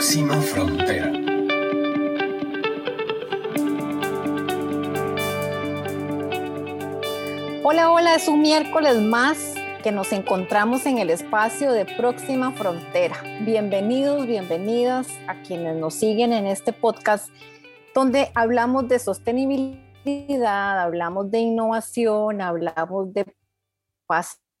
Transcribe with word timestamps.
Próxima 0.00 0.40
Frontera. 0.40 1.12
Hola, 7.62 7.90
hola, 7.90 8.14
es 8.14 8.26
un 8.26 8.40
miércoles 8.40 8.96
más 9.02 9.52
que 9.82 9.92
nos 9.92 10.12
encontramos 10.12 10.86
en 10.86 10.96
el 10.96 11.10
espacio 11.10 11.72
de 11.72 11.84
Próxima 11.84 12.52
Frontera. 12.52 13.22
Bienvenidos, 13.42 14.26
bienvenidas 14.26 15.06
a 15.28 15.42
quienes 15.42 15.76
nos 15.76 15.92
siguen 15.92 16.32
en 16.32 16.46
este 16.46 16.72
podcast 16.72 17.28
donde 17.94 18.30
hablamos 18.34 18.88
de 18.88 19.00
sostenibilidad, 19.00 20.80
hablamos 20.80 21.30
de 21.30 21.40
innovación, 21.40 22.40
hablamos 22.40 23.12
de 23.12 23.26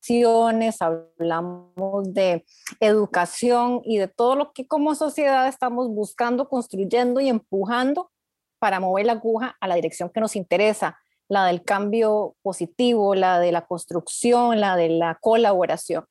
pasiones, 0.00 0.80
hablamos 0.80 2.12
de 2.12 2.44
educación 2.80 3.82
y 3.84 3.98
de 3.98 4.08
todo 4.08 4.34
lo 4.34 4.52
que 4.52 4.66
como 4.66 4.94
sociedad 4.94 5.46
estamos 5.46 5.88
buscando, 5.88 6.48
construyendo 6.48 7.20
y 7.20 7.28
empujando 7.28 8.10
para 8.58 8.80
mover 8.80 9.06
la 9.06 9.12
aguja 9.12 9.56
a 9.60 9.68
la 9.68 9.74
dirección 9.74 10.10
que 10.10 10.20
nos 10.20 10.36
interesa, 10.36 10.98
la 11.28 11.44
del 11.46 11.62
cambio 11.62 12.34
positivo, 12.42 13.14
la 13.14 13.38
de 13.38 13.52
la 13.52 13.66
construcción, 13.66 14.60
la 14.60 14.76
de 14.76 14.88
la 14.88 15.18
colaboración. 15.20 16.04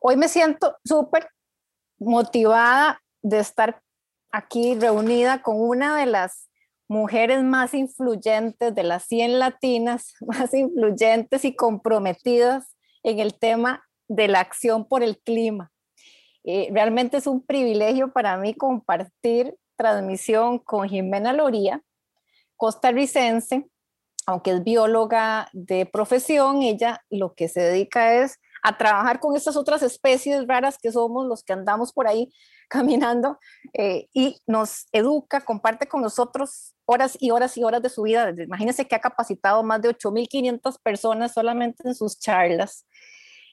Hoy 0.00 0.16
me 0.16 0.28
siento 0.28 0.76
súper 0.84 1.28
motivada 1.98 3.02
de 3.20 3.40
estar 3.40 3.82
aquí 4.30 4.74
reunida 4.74 5.42
con 5.42 5.60
una 5.60 5.98
de 5.98 6.06
las 6.06 6.48
mujeres 6.88 7.42
más 7.42 7.74
influyentes, 7.74 8.74
de 8.74 8.82
las 8.82 9.04
100 9.04 9.38
latinas 9.38 10.14
más 10.20 10.54
influyentes 10.54 11.44
y 11.44 11.54
comprometidas 11.54 12.72
en 13.02 13.18
el 13.18 13.38
tema 13.38 13.84
de 14.08 14.28
la 14.28 14.40
acción 14.40 14.86
por 14.86 15.02
el 15.02 15.18
clima. 15.18 15.72
Eh, 16.44 16.68
realmente 16.72 17.16
es 17.16 17.26
un 17.26 17.44
privilegio 17.44 18.12
para 18.12 18.36
mí 18.36 18.54
compartir 18.54 19.54
transmisión 19.76 20.58
con 20.58 20.88
Jimena 20.88 21.32
Loría, 21.32 21.82
costarricense, 22.56 23.66
aunque 24.26 24.52
es 24.52 24.62
bióloga 24.62 25.48
de 25.52 25.86
profesión, 25.86 26.62
ella 26.62 27.02
lo 27.10 27.34
que 27.34 27.48
se 27.48 27.60
dedica 27.60 28.14
es 28.14 28.38
a 28.62 28.78
trabajar 28.78 29.18
con 29.20 29.36
estas 29.36 29.56
otras 29.56 29.82
especies 29.82 30.46
raras 30.46 30.78
que 30.80 30.92
somos 30.92 31.26
los 31.26 31.42
que 31.42 31.52
andamos 31.52 31.92
por 31.92 32.06
ahí 32.06 32.32
caminando 32.68 33.38
eh, 33.74 34.08
y 34.14 34.40
nos 34.46 34.86
educa, 34.92 35.42
comparte 35.42 35.86
con 35.86 36.00
nosotros 36.00 36.74
horas 36.86 37.16
y 37.20 37.30
horas 37.30 37.56
y 37.58 37.64
horas 37.64 37.82
de 37.82 37.90
su 37.90 38.02
vida. 38.02 38.30
Imagínense 38.30 38.86
que 38.86 38.94
ha 38.94 39.00
capacitado 39.00 39.62
más 39.62 39.82
de 39.82 39.90
8.500 39.90 40.78
personas 40.82 41.32
solamente 41.32 41.86
en 41.86 41.94
sus 41.94 42.18
charlas 42.18 42.86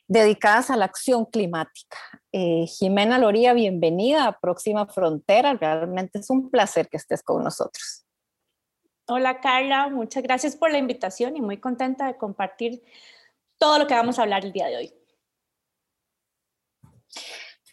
dedicadas 0.07 0.71
a 0.71 0.77
la 0.77 0.85
acción 0.85 1.25
climática. 1.25 1.97
Eh, 2.31 2.65
Jimena 2.65 3.19
Loría, 3.19 3.53
bienvenida 3.53 4.25
a 4.25 4.39
Próxima 4.39 4.87
Frontera. 4.87 5.53
Realmente 5.53 6.19
es 6.19 6.29
un 6.29 6.49
placer 6.49 6.87
que 6.89 6.97
estés 6.97 7.21
con 7.21 7.43
nosotros. 7.43 8.05
Hola 9.07 9.39
Carla, 9.39 9.89
muchas 9.89 10.23
gracias 10.23 10.55
por 10.55 10.71
la 10.71 10.77
invitación 10.77 11.35
y 11.35 11.41
muy 11.41 11.57
contenta 11.57 12.07
de 12.07 12.17
compartir 12.17 12.83
todo 13.57 13.77
lo 13.77 13.87
que 13.87 13.93
vamos 13.93 14.17
a 14.17 14.23
hablar 14.23 14.45
el 14.45 14.51
día 14.51 14.67
de 14.67 14.77
hoy. 14.77 14.98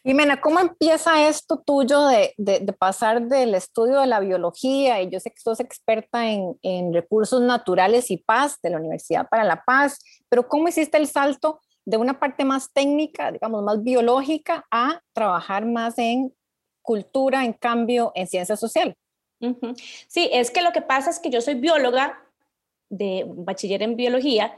Jimena, 0.07 0.41
¿cómo 0.41 0.61
empieza 0.61 1.27
esto 1.29 1.59
tuyo 1.67 2.07
de, 2.07 2.33
pasar 2.79 3.27
del 3.27 3.57
estudio 3.57 4.01
de 4.01 4.07
la 4.07 4.21
biología? 4.21 5.03
Y 5.03 5.11
yo 5.11 5.19
sé 5.19 5.33
que 5.33 5.41
sos 5.41 5.59
experta 5.59 6.31
en, 6.31 6.95
recursos 6.95 7.41
naturales 7.41 8.13
y 8.13 8.19
paz 8.19 8.61
de 8.63 8.71
la 8.71 8.77
Universidad 8.77 9.29
para 9.29 9.43
la 9.43 9.65
Paz, 9.65 9.99
pero 10.29 10.47
¿cómo 10.47 10.69
hiciste 10.69 10.97
el 10.97 11.09
salto 11.09 11.61
de 11.85 11.97
una 11.97 12.21
parte 12.21 12.45
más 12.45 12.73
técnica, 12.73 13.33
digamos, 13.33 13.65
más 13.65 13.83
biológica, 13.83 14.65
a 14.71 15.01
trabajar 15.13 15.67
más 15.67 15.99
en 15.99 16.33
cultura, 16.83 17.45
en 17.45 17.53
cambio, 17.53 18.13
en 18.15 18.29
ciencia 18.29 18.57
social? 18.57 18.97
Sí, 20.07 20.31
es 20.33 20.53
que 20.53 20.63
lo 20.63 20.73
que 20.73 20.83
pasa 20.83 21.11
es 21.11 21.19
que 21.19 21.31
yo 21.31 21.41
soy 21.41 21.55
bióloga, 21.55 22.23
de 22.89 23.25
bachiller 23.27 23.83
en 23.83 23.97
biología, 23.97 24.57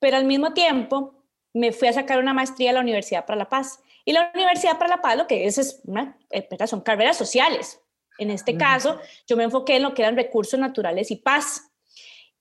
pero 0.00 0.16
al 0.16 0.24
mismo 0.24 0.52
tiempo 0.52 1.14
me 1.54 1.70
fui 1.70 1.86
a 1.86 1.92
sacar 1.92 2.18
una 2.18 2.34
maestría 2.34 2.70
a 2.70 2.74
la 2.74 2.80
Universidad 2.80 3.24
para 3.24 3.38
la 3.38 3.48
Paz. 3.48 3.80
Y 4.04 4.12
la 4.12 4.30
Universidad 4.34 4.78
para 4.78 4.96
la 4.96 5.02
Paz 5.02 5.16
lo 5.16 5.26
que 5.26 5.46
es, 5.46 5.58
es 5.58 5.80
una, 5.84 6.16
eh, 6.30 6.48
son 6.66 6.80
carreras 6.80 7.16
sociales. 7.16 7.80
En 8.18 8.30
este 8.30 8.56
caso, 8.56 8.98
yo 9.26 9.36
me 9.36 9.44
enfoqué 9.44 9.76
en 9.76 9.82
lo 9.82 9.94
que 9.94 10.02
eran 10.02 10.14
recursos 10.14 10.60
naturales 10.60 11.10
y 11.10 11.16
paz. 11.16 11.70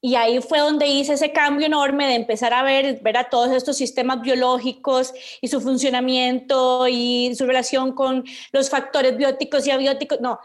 Y 0.02 0.16
ahí 0.16 0.42
fue 0.42 0.60
donde 0.60 0.88
hice 0.88 1.14
ese 1.14 1.32
cambio 1.32 1.68
enorme 1.68 2.08
de 2.08 2.16
empezar 2.16 2.54
a 2.54 2.64
ver, 2.64 3.00
ver 3.02 3.18
a 3.18 3.30
todos 3.30 3.52
estos 3.52 3.78
sistemas 3.78 4.22
biológicos 4.22 5.14
y 5.42 5.48
su 5.48 5.62
funcionamiento 5.62 6.88
y 6.90 7.34
su 7.36 7.46
relación 7.46 7.94
con 7.94 8.26
los 8.52 8.70
factores 8.70 9.16
bióticos 9.16 9.68
y 9.68 9.72
abióticos. 9.72 10.20
No, 10.20 10.40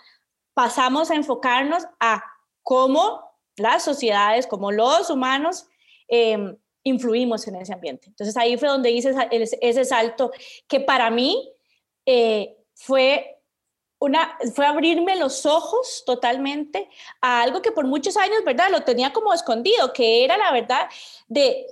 pasamos 0.54 1.10
a 1.10 1.16
enfocarnos 1.16 1.84
a 1.98 2.25
cómo 2.62 3.20
las 3.56 3.84
sociedades, 3.84 4.46
como 4.46 4.72
los 4.72 5.10
humanos, 5.10 5.66
eh, 6.08 6.56
influimos 6.84 7.47
en 7.49 7.56
ese 7.56 7.72
ambiente. 7.72 8.09
Entonces 8.09 8.37
ahí 8.37 8.56
fue 8.56 8.69
donde 8.69 8.91
hice 8.91 9.15
ese, 9.31 9.84
salto 9.84 10.31
que 10.69 10.81
para 10.81 11.11
mí 11.11 11.53
eh, 12.06 12.56
fue, 12.75 13.43
una, 13.99 14.39
fue 14.55 14.67
abrirme 14.67 15.17
los 15.17 15.47
ojos 15.47 16.05
totalmente 16.06 16.89
a 17.21 17.43
algo 17.43 17.62
que 17.62 17.73
por 17.73 17.87
muchos 17.87 18.17
años, 18.17 18.44
¿verdad? 18.44 18.71
Lo 18.71 18.83
tenía 18.83 19.12
como 19.12 19.33
escondido, 19.33 19.93
que 19.93 20.25
era 20.25 20.37
la 20.37 20.53
verdad 20.53 20.89
de 21.27 21.67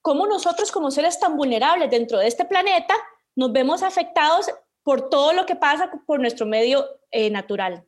cómo 0.00 0.26
nosotros 0.26 0.72
como 0.72 0.90
seres 0.90 1.20
tan 1.20 1.36
vulnerables 1.36 1.90
dentro 1.90 2.18
de 2.18 2.26
este 2.26 2.44
planeta 2.44 2.94
nos 3.36 3.52
vemos 3.52 3.82
afectados 3.82 4.50
por 4.82 5.08
todo 5.08 5.32
lo 5.32 5.46
que 5.46 5.56
pasa 5.56 5.90
por 6.06 6.20
nuestro 6.20 6.46
medio 6.46 6.86
eh, 7.10 7.30
natural. 7.30 7.86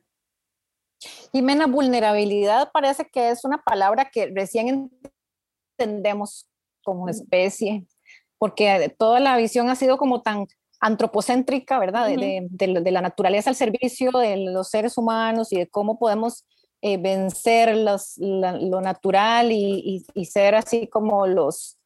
Jimena, 1.31 1.67
vulnerabilidad 1.67 2.71
parece 2.71 3.07
que 3.09 3.29
es 3.29 3.45
una 3.45 3.63
palabra 3.63 4.09
que 4.09 4.31
recién 4.33 4.91
entendemos 5.77 6.47
como 6.87 7.09
especie, 7.09 7.83
porque 8.37 8.95
toda 8.97 9.19
la 9.19 9.35
visión 9.35 9.69
ha 9.69 9.75
sido 9.75 9.97
como 9.97 10.21
tan 10.21 10.47
antropocéntrica, 10.79 11.79
¿verdad? 11.79 12.07
de, 12.07 12.91
la 12.91 13.01
naturaleza 13.01 13.49
al 13.49 13.57
servicio 13.57 14.11
de 14.11 14.37
los 14.37 14.69
seres 14.69 14.97
humanos 14.97 15.51
y 15.51 15.57
de 15.57 15.67
cómo 15.67 15.99
podemos 15.99 16.45
eh, 16.81 16.95
vencer 16.95 17.75
lo 17.75 18.81
natural 18.81 19.51
y, 19.51 20.05
ser 20.31 20.55
así 20.55 20.87
como 20.87 21.27
los, 21.27 21.77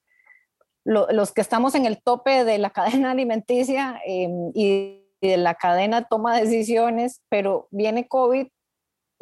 los 0.84 1.31
que 1.31 1.41
estamos 1.41 1.73
en 1.73 1.88
el 1.88 2.00
tope 2.03 2.45
de 2.45 2.59
la 2.59 2.69
cadena 2.78 3.09
alimenticia 3.09 4.00
em, 4.06 4.51
y 4.53 5.01
de 5.19 5.38
la 5.38 5.56
cadena 5.56 6.07
toma 6.07 6.39
decisiones, 6.39 7.22
pero 7.28 7.68
viene 7.72 8.07
COVID 8.07 8.47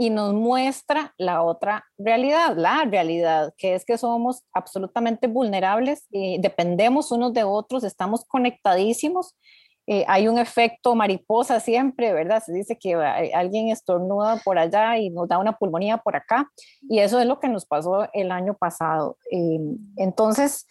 y 0.01 0.11
nos 0.11 0.33
muestra 0.33 1.13
la 1.17 1.43
otra 1.43 1.83
realidad, 1.97 2.55
la 2.55 2.85
realidad, 2.85 3.53
que 3.57 3.75
es 3.75 3.83
que 3.83 3.97
somos 3.97 4.45
absolutamente 4.53 5.27
vulnerables, 5.27 6.07
y 6.09 6.39
dependemos 6.39 7.11
unos 7.11 7.33
de 7.33 7.43
otros, 7.43 7.83
estamos 7.83 8.23
conectadísimos. 8.23 9.35
Eh, 9.87 10.05
hay 10.07 10.29
un 10.29 10.37
efecto 10.37 10.95
mariposa 10.95 11.59
siempre, 11.59 12.13
¿verdad? 12.13 12.41
Se 12.41 12.53
dice 12.53 12.77
que 12.77 12.95
alguien 12.95 13.67
estornuda 13.67 14.37
por 14.45 14.57
allá 14.57 14.97
y 14.97 15.09
nos 15.09 15.27
da 15.27 15.37
una 15.37 15.57
pulmonía 15.57 15.97
por 15.97 16.15
acá, 16.15 16.49
y 16.81 16.99
eso 16.99 17.19
es 17.19 17.25
lo 17.25 17.41
que 17.41 17.49
nos 17.49 17.65
pasó 17.65 18.07
el 18.13 18.31
año 18.31 18.53
pasado. 18.53 19.17
Eh, 19.29 19.59
entonces, 19.97 20.65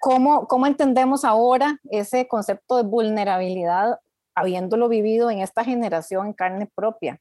¿cómo, 0.00 0.48
¿cómo 0.48 0.66
entendemos 0.66 1.26
ahora 1.26 1.78
ese 1.90 2.26
concepto 2.26 2.78
de 2.78 2.84
vulnerabilidad 2.84 4.00
habiéndolo 4.34 4.88
vivido 4.88 5.30
en 5.30 5.40
esta 5.40 5.62
generación 5.62 6.28
en 6.28 6.32
carne 6.32 6.70
propia? 6.74 7.20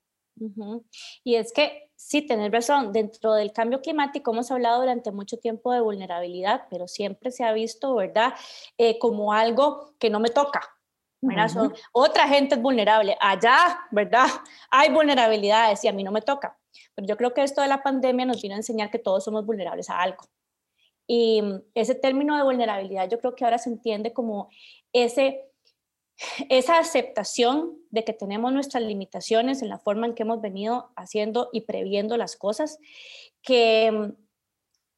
Y 1.23 1.35
es 1.35 1.53
que 1.53 1.91
sí, 1.95 2.21
tener 2.21 2.51
razón, 2.51 2.91
dentro 2.91 3.33
del 3.33 3.53
cambio 3.53 3.81
climático 3.81 4.31
hemos 4.31 4.51
hablado 4.51 4.81
durante 4.81 5.11
mucho 5.11 5.37
tiempo 5.37 5.71
de 5.71 5.81
vulnerabilidad, 5.81 6.65
pero 6.69 6.87
siempre 6.87 7.31
se 7.31 7.43
ha 7.43 7.53
visto, 7.53 7.95
¿verdad?, 7.95 8.33
eh, 8.77 8.99
como 8.99 9.33
algo 9.33 9.93
que 9.99 10.09
no 10.09 10.19
me 10.19 10.29
toca. 10.29 10.61
otra 11.91 12.27
gente 12.27 12.55
es 12.55 12.61
vulnerable, 12.61 13.17
allá, 13.19 13.79
¿verdad? 13.91 14.27
Hay 14.69 14.91
vulnerabilidades 14.91 15.83
y 15.83 15.87
a 15.87 15.93
mí 15.93 16.03
no 16.03 16.11
me 16.11 16.21
toca. 16.21 16.57
Pero 16.93 17.07
yo 17.07 17.17
creo 17.17 17.33
que 17.33 17.41
esto 17.41 17.61
de 17.61 17.67
la 17.67 17.81
pandemia 17.81 18.25
nos 18.25 18.41
vino 18.41 18.53
a 18.53 18.57
enseñar 18.57 18.91
que 18.91 18.99
todos 18.99 19.23
somos 19.23 19.45
vulnerables 19.45 19.89
a 19.89 20.01
algo. 20.01 20.25
Y 21.07 21.41
mm, 21.41 21.61
ese 21.75 21.95
término 21.95 22.35
de 22.37 22.43
vulnerabilidad 22.43 23.09
yo 23.09 23.19
creo 23.19 23.35
que 23.35 23.45
ahora 23.45 23.57
se 23.57 23.69
entiende 23.69 24.13
como 24.13 24.49
ese 24.93 25.51
esa 26.49 26.77
aceptación 26.77 27.77
de 27.89 28.03
que 28.03 28.13
tenemos 28.13 28.53
nuestras 28.53 28.83
limitaciones 28.83 29.61
en 29.61 29.69
la 29.69 29.79
forma 29.79 30.07
en 30.07 30.15
que 30.15 30.23
hemos 30.23 30.41
venido 30.41 30.91
haciendo 30.95 31.49
y 31.51 31.61
previendo 31.61 32.17
las 32.17 32.35
cosas, 32.35 32.79
que 33.41 33.91
mm, 33.91 34.13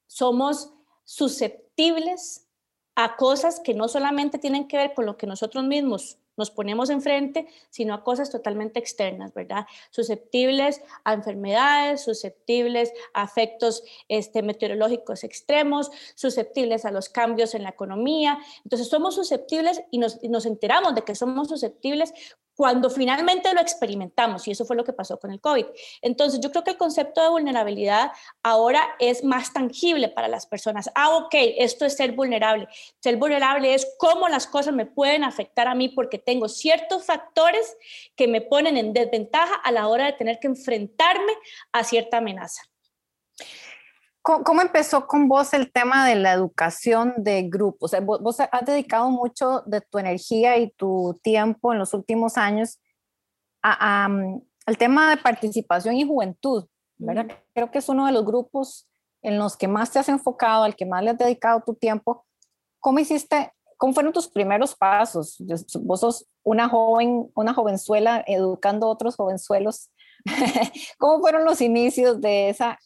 somos 0.08 0.74
susceptibles 1.04 2.48
a 2.96 3.16
cosas 3.16 3.60
que 3.60 3.74
no 3.74 3.88
solamente 3.88 4.40
tienen 4.40 4.68
que 4.68 4.78
ver 4.78 4.94
con 4.94 5.06
lo 5.06 5.18
que 5.18 5.28
nosotros 5.28 5.64
mismos 5.64 6.18
nos 6.38 6.52
ponemos 6.52 6.90
enfrente, 6.90 7.48
sino 7.70 7.94
a 7.94 8.04
cosas 8.04 8.30
totalmente 8.30 8.80
externas, 8.80 9.34
¿verdad? 9.34 9.66
Susceptibles 9.90 10.82
a 11.04 11.14
enfermedades, 11.14 12.04
susceptibles 12.04 12.94
a 13.14 13.24
efectos 13.24 13.84
este, 14.08 14.44
meteorológicos 14.44 15.24
extremos, 15.24 15.92
susceptibles 16.16 16.86
a 16.86 16.92
los 16.92 17.10
cambios 17.10 17.56
en 17.56 17.64
la 17.64 17.70
economía. 17.70 18.38
Entonces 18.64 18.88
somos 18.88 19.16
susceptibles 19.16 19.82
y 19.92 19.98
nos, 19.98 20.24
nos 20.24 20.46
enteramos 20.46 20.96
de 20.96 21.02
que 21.02 21.16
somos 21.16 21.50
susceptibles 21.50 22.14
cuando 22.58 22.90
finalmente 22.90 23.54
lo 23.54 23.62
experimentamos, 23.62 24.48
y 24.48 24.52
eso 24.52 24.66
fue 24.66 24.76
lo 24.76 24.84
que 24.84 24.92
pasó 24.92 25.20
con 25.20 25.30
el 25.30 25.40
COVID. 25.40 25.68
Entonces, 26.02 26.40
yo 26.40 26.50
creo 26.50 26.64
que 26.64 26.72
el 26.72 26.78
concepto 26.78 27.22
de 27.22 27.30
vulnerabilidad 27.30 28.12
ahora 28.42 28.82
es 28.98 29.24
más 29.24 29.54
tangible 29.54 30.10
para 30.10 30.28
las 30.28 30.48
personas. 30.48 30.90
Ah, 30.96 31.16
ok, 31.18 31.36
esto 31.36 31.86
es 31.86 31.96
ser 31.96 32.14
vulnerable. 32.14 32.68
Ser 33.00 33.18
vulnerable 33.18 33.76
es 33.76 33.88
cómo 34.00 34.28
las 34.28 34.48
cosas 34.48 34.74
me 34.74 34.88
pueden 34.88 35.24
afectar 35.24 35.68
a 35.68 35.76
mí 35.76 35.90
porque 35.90 36.18
tengo 36.18 36.50
ciertos 36.50 37.06
factores 37.06 37.78
que 38.16 38.28
me 38.28 38.42
ponen 38.42 38.76
en 38.76 38.92
desventaja 38.92 39.54
a 39.54 39.72
la 39.72 39.88
hora 39.88 40.06
de 40.06 40.14
tener 40.14 40.40
que 40.40 40.48
enfrentarme 40.48 41.34
a 41.72 41.84
cierta 41.84 42.18
amenaza. 42.18 42.64
¿Cómo, 44.28 44.62
empezó 44.62 45.08
con 45.08 45.30
vos 45.30 45.54
el 45.54 45.72
tema 45.72 46.06
de 46.06 46.16
la 46.16 46.34
educación 46.34 47.14
de 47.16 47.44
grupos? 47.44 47.94
vos, 48.04 48.42
has 48.42 48.66
dedicado 48.66 49.10
mucho 49.10 49.64
de 49.66 49.80
tu 49.80 50.00
energía 50.00 50.58
y 50.58 50.70
tu 50.72 51.18
tiempo 51.24 51.72
en 51.72 51.80
los 51.80 51.94
últimos 51.94 52.36
años 52.36 52.78
mm, 53.64 54.38
al 54.66 54.78
tema 54.78 55.12
de 55.12 55.22
participación 55.22 55.96
y 55.96 56.06
juventud, 56.06 56.66
¿verdad? 56.98 57.28
Creo 57.54 57.72
que 57.72 57.78
es 57.78 57.88
uno 57.88 58.06
de 58.06 58.12
los 58.12 58.26
grupos 58.26 58.90
en 59.22 59.38
los 59.38 59.56
que 59.56 59.70
más 59.70 59.92
te 59.92 60.00
has 60.00 60.10
enfocado, 60.10 60.66
al 60.66 60.76
que 60.76 60.86
más 60.86 61.02
le 61.06 61.12
has 61.12 61.18
dedicado 61.18 61.64
tu 61.66 61.76
tiempo. 61.76 62.26
¿Cómo 62.82 63.00
hiciste, 63.00 63.54
cómo 63.78 63.94
fueron 63.94 64.12
tus 64.12 64.28
primeros 64.28 64.76
pasos? 64.76 65.38
Vos 65.84 66.02
sos 66.02 66.28
una 66.44 66.68
joven, 66.68 67.32
una 67.34 67.54
jovenzuela 67.54 68.26
educando 68.28 68.88
a 68.88 68.90
otros 68.90 69.16
jovenzuelos. 69.16 69.90
¿Cómo 70.98 71.22
fueron 71.22 71.46
los 71.46 71.62
inicios 71.62 72.20
de 72.20 72.50
esa 72.50 72.78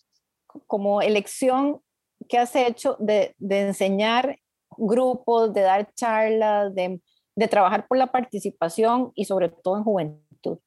como 0.67 1.01
elección 1.01 1.81
que 2.27 2.37
has 2.37 2.55
hecho 2.55 2.95
de, 2.99 3.35
enseñar 3.49 4.39
grupos, 4.77 5.53
de 5.53 5.61
dar 5.61 5.93
charlas, 5.93 6.73
de, 6.73 7.01
trabajar 7.49 7.87
por 7.87 7.97
la 7.97 8.11
participación 8.11 9.11
y 9.15 9.25
sobre 9.25 9.49
todo 9.49 9.77
en 9.77 9.83
juventud? 9.83 10.59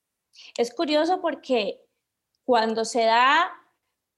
Es 0.58 0.74
curioso 0.74 1.20
porque 1.20 1.80
cuando 2.44 2.84
se 2.84 3.04
da, 3.04 3.50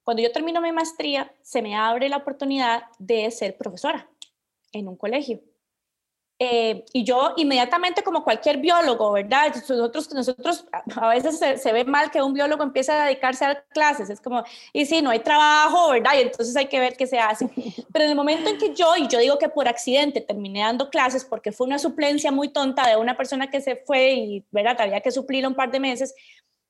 cuando 0.04 0.22
yo 0.22 0.32
termino 0.32 0.60
mi 0.60 0.72
maestría, 0.72 1.34
se 1.42 1.60
me 1.60 1.76
abre 1.76 2.08
la 2.08 2.16
oportunidad 2.18 2.84
de 2.98 3.30
ser 3.30 3.58
profesora 3.58 4.08
en 4.72 4.88
un 4.88 4.96
colegio. 4.96 5.40
Eh, 6.38 6.84
y 6.92 7.02
yo 7.02 7.32
inmediatamente, 7.38 8.02
como 8.02 8.22
cualquier 8.22 8.58
biólogo, 8.58 9.12
¿verdad? 9.12 9.54
Nosotros, 9.54 10.12
nosotros 10.12 10.66
a 10.94 11.08
veces 11.08 11.38
se, 11.38 11.72
ve 11.72 11.84
mal 11.84 12.10
que 12.10 12.20
un 12.20 12.34
biólogo 12.34 12.62
empiece 12.62 12.92
a 12.92 13.06
dedicarse 13.06 13.46
a 13.46 13.62
clases, 13.72 14.10
es 14.10 14.20
como, 14.20 14.44
y 14.74 14.84
sí, 14.84 15.00
no 15.00 15.08
hay 15.08 15.20
trabajo, 15.20 15.90
¿verdad? 15.92 16.12
Y 16.18 16.22
entonces 16.22 16.54
hay 16.54 16.66
que 16.66 16.78
ver 16.78 16.94
qué 16.94 17.06
se 17.06 17.18
hace. 17.18 17.48
Pero 17.92 18.04
en 18.04 18.10
el 18.10 18.16
momento 18.16 18.50
en 18.50 18.58
que 18.58 18.74
yo, 18.74 18.96
y 18.96 19.08
yo 19.08 19.18
digo 19.18 19.38
que 19.38 19.48
por 19.48 19.66
accidente 19.66 20.20
terminé 20.20 20.60
dando 20.60 20.90
clases 20.90 21.24
porque 21.24 21.52
fue 21.52 21.66
una 21.66 21.78
suplencia 21.78 22.30
muy 22.30 22.48
tonta 22.48 22.86
de 22.86 22.96
una 22.96 23.16
persona 23.16 23.50
que 23.50 23.62
se 23.62 23.76
fue 23.76 24.12
y, 24.12 24.44
¿verdad? 24.50 24.78
Había 24.78 25.00
que 25.00 25.12
suplir 25.12 25.46
un 25.46 25.54
par 25.54 25.70
de 25.70 25.80
meses, 25.80 26.14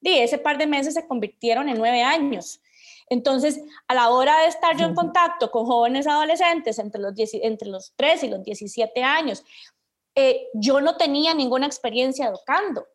y 0.01 0.19
ese 0.19 0.39
par 0.39 0.59
de 0.59 0.69
meses 0.69 0.95
se 0.95 1.07
convirtieron 1.09 1.69
en 1.69 1.79
nueve 1.79 2.03
años. 2.03 2.61
Entonces, 3.09 3.61
a 3.87 3.95
la 3.95 4.11
hora 4.11 4.41
de 4.41 4.49
estar 4.49 4.77
yo 4.77 4.87
en 4.87 4.95
contacto 4.95 5.51
con 5.51 5.67
jóvenes 5.67 6.07
adolescentes 6.07 6.79
entre 6.79 7.01
los, 7.01 7.15
entre 7.17 7.69
los 7.69 7.93
3 7.97 8.25
y 8.25 8.29
los 8.29 8.43
17 8.43 9.03
años, 9.03 9.45
eh, 10.15 10.49
yo 10.55 10.81
no 10.81 10.97
tenía 10.97 11.35
ninguna 11.35 11.67
experiencia 11.67 12.27
educando, 12.27 12.87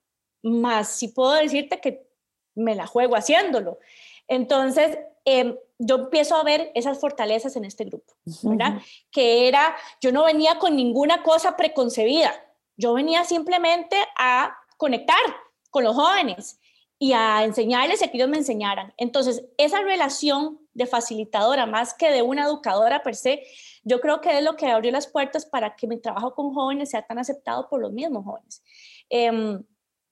más 0.43 0.89
si 0.89 1.09
puedo 1.09 1.33
decirte 1.33 1.79
que 1.79 2.07
me 2.55 2.75
la 2.75 2.87
juego 2.87 3.15
haciéndolo. 3.15 3.79
Entonces, 4.27 4.97
em, 5.23 5.55
yo 5.77 5.95
empiezo 5.95 6.35
a 6.35 6.43
ver 6.43 6.71
esas 6.75 6.99
fortalezas 6.99 7.55
en 7.55 7.65
este 7.65 7.85
grupo, 7.85 8.13
¿verdad? 8.43 8.81
Que 9.11 9.47
era, 9.47 9.75
yo 10.01 10.11
no 10.11 10.23
venía 10.23 10.59
con 10.59 10.75
ninguna 10.75 11.23
cosa 11.23 11.55
preconcebida, 11.55 12.33
yo 12.75 12.93
venía 12.93 13.23
simplemente 13.23 13.97
a 14.17 14.55
conectar 14.77 15.21
con 15.69 15.83
los 15.83 15.95
jóvenes 15.95 16.59
y 17.01 17.13
a 17.13 17.43
enseñarles 17.43 17.99
y 17.99 18.05
a 18.05 18.11
que 18.11 18.17
ellos 18.17 18.29
me 18.29 18.37
enseñaran. 18.37 18.93
Entonces, 18.95 19.43
esa 19.57 19.81
relación 19.81 20.59
de 20.75 20.85
facilitadora, 20.85 21.65
más 21.65 21.95
que 21.95 22.11
de 22.11 22.21
una 22.21 22.43
educadora 22.43 23.01
per 23.01 23.15
se, 23.15 23.41
yo 23.83 23.99
creo 23.99 24.21
que 24.21 24.37
es 24.37 24.43
lo 24.43 24.55
que 24.55 24.67
abrió 24.67 24.91
las 24.91 25.07
puertas 25.07 25.47
para 25.47 25.75
que 25.75 25.87
mi 25.87 25.99
trabajo 25.99 26.35
con 26.35 26.53
jóvenes 26.53 26.91
sea 26.91 27.01
tan 27.01 27.17
aceptado 27.17 27.67
por 27.69 27.81
los 27.81 27.91
mismos 27.91 28.23
jóvenes. 28.23 28.61
Em, 29.09 29.63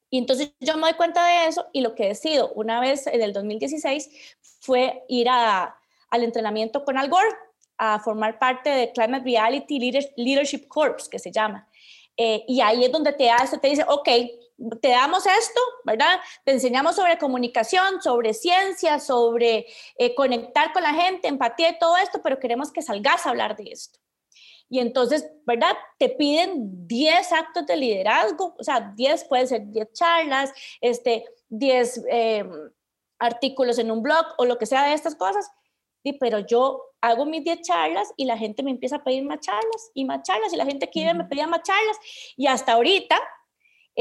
y 0.10 0.18
entonces 0.18 0.52
yo 0.62 0.78
me 0.78 0.88
doy 0.88 0.94
cuenta 0.94 1.24
de 1.28 1.46
eso 1.46 1.68
y 1.74 1.82
lo 1.82 1.94
que 1.94 2.08
decido 2.08 2.52
una 2.54 2.82
vez 2.82 3.06
en 3.06 3.22
el 3.22 3.34
2016 3.34 4.38
fue 4.60 5.04
ir 5.08 5.30
a, 5.30 5.80
al 6.10 6.24
entrenamiento 6.24 6.84
con 6.86 6.98
Al 6.98 7.08
Gore, 7.08 7.36
a 7.78 8.00
formar 8.00 8.40
parte 8.40 8.72
de 8.72 8.92
Climate 8.94 9.24
Reality 9.24 9.80
Leadership 10.18 10.68
Corps, 10.68 11.08
que 11.08 11.20
se 11.20 11.32
llama. 11.32 11.70
Eh, 12.18 12.44
y 12.48 12.62
ahí 12.62 12.84
es 12.84 12.92
donde 12.92 13.14
te 13.14 13.30
hace, 13.30 13.60
te 13.60 13.70
dice, 13.70 13.86
ok, 13.88 14.10
te 14.82 14.90
damos 14.90 15.26
esto, 15.26 15.60
¿verdad? 15.84 16.20
Te 16.44 16.52
enseñamos 16.52 16.96
sobre 16.96 17.18
comunicación, 17.18 18.02
sobre 18.02 18.34
ciencia, 18.34 19.00
sobre 19.00 19.66
eh, 19.98 20.16
conectar 20.16 20.74
con 20.74 20.84
la 20.84 20.94
gente, 20.94 21.28
empatía 21.28 21.70
y 21.70 21.80
todo 21.80 21.98
esto, 21.98 22.22
pero 22.22 22.40
queremos 22.40 22.72
que 22.72 22.82
salgas 22.82 23.26
a 23.26 23.30
hablar 23.30 23.56
de 23.56 23.72
esto. 23.72 24.00
Y 24.70 24.80
entonces, 24.80 25.28
¿verdad? 25.46 25.76
Te 25.98 26.10
piden 26.10 26.88
10 26.88 27.32
actos 27.32 27.66
de 27.66 27.78
liderazgo, 27.78 28.56
o 28.58 28.64
sea, 28.64 28.94
10 28.96 29.24
puede 29.26 29.48
ser 29.48 29.66
10 29.66 29.94
charlas, 29.94 30.54
este, 30.80 31.26
10 31.50 32.06
eh, 32.10 32.46
artículos 33.18 33.80
en 33.80 33.90
un 33.90 34.04
blog 34.04 34.26
o 34.38 34.46
lo 34.46 34.58
que 34.58 34.68
sea 34.68 34.88
de 34.88 34.94
estas 34.94 35.16
cosas. 35.16 35.50
Sí, 36.04 36.14
pero 36.14 36.40
yo 36.40 36.84
hago 37.02 37.26
mis 37.26 37.44
10 37.44 37.62
charlas 37.62 38.14
y 38.16 38.26
la 38.26 38.38
gente 38.38 38.62
me 38.62 38.72
empieza 38.72 38.98
a 38.98 39.04
pedir 39.04 39.24
más 39.24 39.40
charlas 39.40 39.92
y 39.94 40.06
más 40.06 40.22
charlas 40.24 40.54
y 40.54 40.58
la 40.58 40.66
gente 40.66 40.90
quiere 40.90 41.14
me 41.14 41.26
pedía 41.26 41.48
más 41.48 41.64
charlas 41.64 41.98
y 42.38 42.48
hasta 42.48 42.74
ahorita 42.74 43.20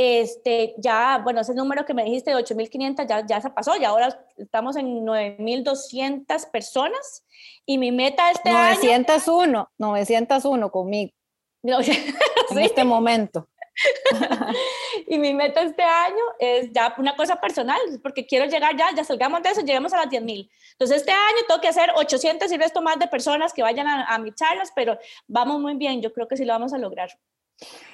este, 0.01 0.77
ya, 0.79 1.19
bueno, 1.25 1.41
ese 1.41 1.55
número 1.55 1.85
que 1.85 1.93
me 1.93 2.05
dijiste 2.05 2.31
de 2.31 2.37
8.500 2.37 3.09
ya, 3.09 3.27
ya 3.27 3.41
se 3.41 3.51
pasó, 3.51 3.77
ya 3.77 3.89
ahora 3.89 4.25
estamos 4.37 4.77
en 4.77 5.05
9.200 5.05 6.49
personas 6.53 7.25
y 7.67 7.79
mi 7.79 7.91
meta 7.91 8.31
este 8.31 8.53
901, 8.53 9.59
año... 9.59 9.69
901 9.77 10.71
conmigo. 10.71 11.13
en 11.65 12.59
este 12.61 12.85
momento. 12.85 13.49
y 15.09 15.19
mi 15.19 15.35
meta 15.35 15.63
este 15.63 15.83
año 15.83 16.23
es 16.39 16.71
ya 16.73 16.95
una 16.97 17.17
cosa 17.17 17.41
personal, 17.41 17.81
porque 18.01 18.25
quiero 18.25 18.45
llegar 18.47 18.77
ya, 18.77 18.95
ya 18.95 19.03
salgamos 19.03 19.43
de 19.43 19.51
eso, 19.51 19.63
lleguemos 19.63 19.93
a 19.95 19.97
las 19.97 20.07
10.000. 20.07 20.49
Entonces 20.75 20.99
este 20.99 21.11
año 21.11 21.39
tengo 21.49 21.61
que 21.61 21.67
hacer 21.67 21.91
800 21.97 22.53
y 22.53 22.57
resto 22.57 22.81
más 22.83 23.01
de 23.01 23.09
personas 23.09 23.53
que 23.53 23.63
vayan 23.63 23.89
a, 23.89 24.05
a 24.05 24.19
mis 24.21 24.37
charlas, 24.37 24.71
pero 24.77 24.97
vamos 25.27 25.61
muy 25.61 25.75
bien, 25.75 26.01
yo 26.01 26.13
creo 26.13 26.29
que 26.29 26.37
sí 26.37 26.45
lo 26.45 26.53
vamos 26.53 26.73
a 26.73 26.79
lograr. 26.79 27.11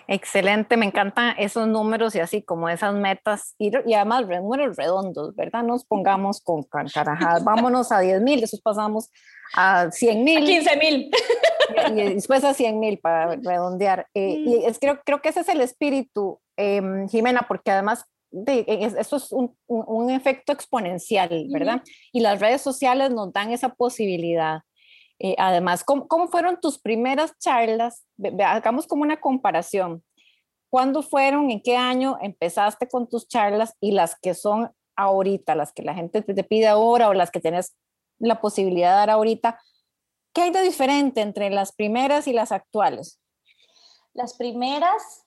Excelente, 0.07 0.77
me 0.77 0.87
encantan 0.87 1.35
esos 1.39 1.67
números 1.67 2.15
y 2.15 2.21
así 2.21 2.43
como 2.43 2.69
esas 2.69 2.95
metas 2.95 3.55
y, 3.59 3.73
y 3.87 3.95
además 3.95 4.27
números 4.27 4.77
redondos, 4.77 5.35
¿verdad? 5.35 5.63
Nos 5.63 5.85
pongamos 5.85 6.43
con 6.43 6.63
carajadas, 6.65 7.43
vámonos 7.43 7.91
a 7.91 8.01
10 8.01 8.21
mil, 8.21 8.41
después 8.41 8.61
pasamos 8.61 9.11
a 9.55 9.91
100 9.91 10.25
mil. 10.25 10.45
15 10.45 10.77
mil. 10.77 11.11
Y, 11.97 12.15
después 12.15 12.45
a 12.45 12.53
100 12.53 12.79
mil 12.79 12.99
para 12.99 13.37
redondear. 13.37 14.07
Eh, 14.13 14.37
y 14.39 14.59
mm. 14.59 14.69
es, 14.69 14.79
creo, 14.79 15.01
creo 15.05 15.23
que 15.23 15.31
ese 15.31 15.41
es 15.41 15.49
el 15.49 15.63
espíritu, 15.63 16.39
em, 16.57 17.09
Jimena, 17.09 17.47
porque 17.49 17.71
además 17.71 18.05
de, 18.31 18.65
eso 18.99 19.17
es 19.17 19.33
un, 19.33 19.57
un, 19.67 20.11
efecto 20.11 20.53
exponencial, 20.53 21.47
¿verdad? 21.51 21.83
Y 22.13 22.21
las 22.21 22.41
redes 22.41 22.61
sociales 22.61 23.11
nos 23.11 23.33
dan 23.33 23.53
esa 23.53 23.71
posibilidad. 23.71 24.61
Eh, 25.19 25.37
además, 25.39 25.85
¿cómo, 25.85 26.29
fueron 26.29 26.61
tus 26.61 26.79
primeras 26.79 27.39
charlas? 27.39 28.05
Hagamos 28.45 28.87
como 28.87 29.03
una 29.03 29.21
comparación. 29.21 30.05
¿Cuándo 30.71 31.03
fueron? 31.03 31.51
¿En 31.51 31.63
qué 31.63 31.77
año 31.77 32.19
empezaste 32.21 32.89
con 32.89 33.09
tus 33.09 33.29
charlas 33.29 33.75
y 33.81 33.93
las 33.93 34.19
que 34.19 34.35
son 34.35 34.73
ahorita, 34.97 35.55
las 35.55 35.73
que 35.73 35.83
la 35.83 35.95
gente 35.95 36.23
te 36.23 36.45
pide 36.45 36.67
ahora 36.67 37.09
o 37.09 37.15
las 37.15 37.31
que 37.31 37.41
tienes 37.41 37.77
la 38.19 38.41
posibilidad 38.41 38.91
de 38.91 38.97
dar 38.97 39.11
ahorita? 39.11 39.61
¿Qué 40.33 40.43
hay 40.43 40.51
de 40.51 40.63
diferente 40.63 41.21
entre 41.21 41.49
las 41.51 41.73
primeras 41.73 42.27
y 42.27 42.33
las 42.33 42.51
actuales? 42.51 43.21
Las 44.15 44.35
primeras 44.35 45.25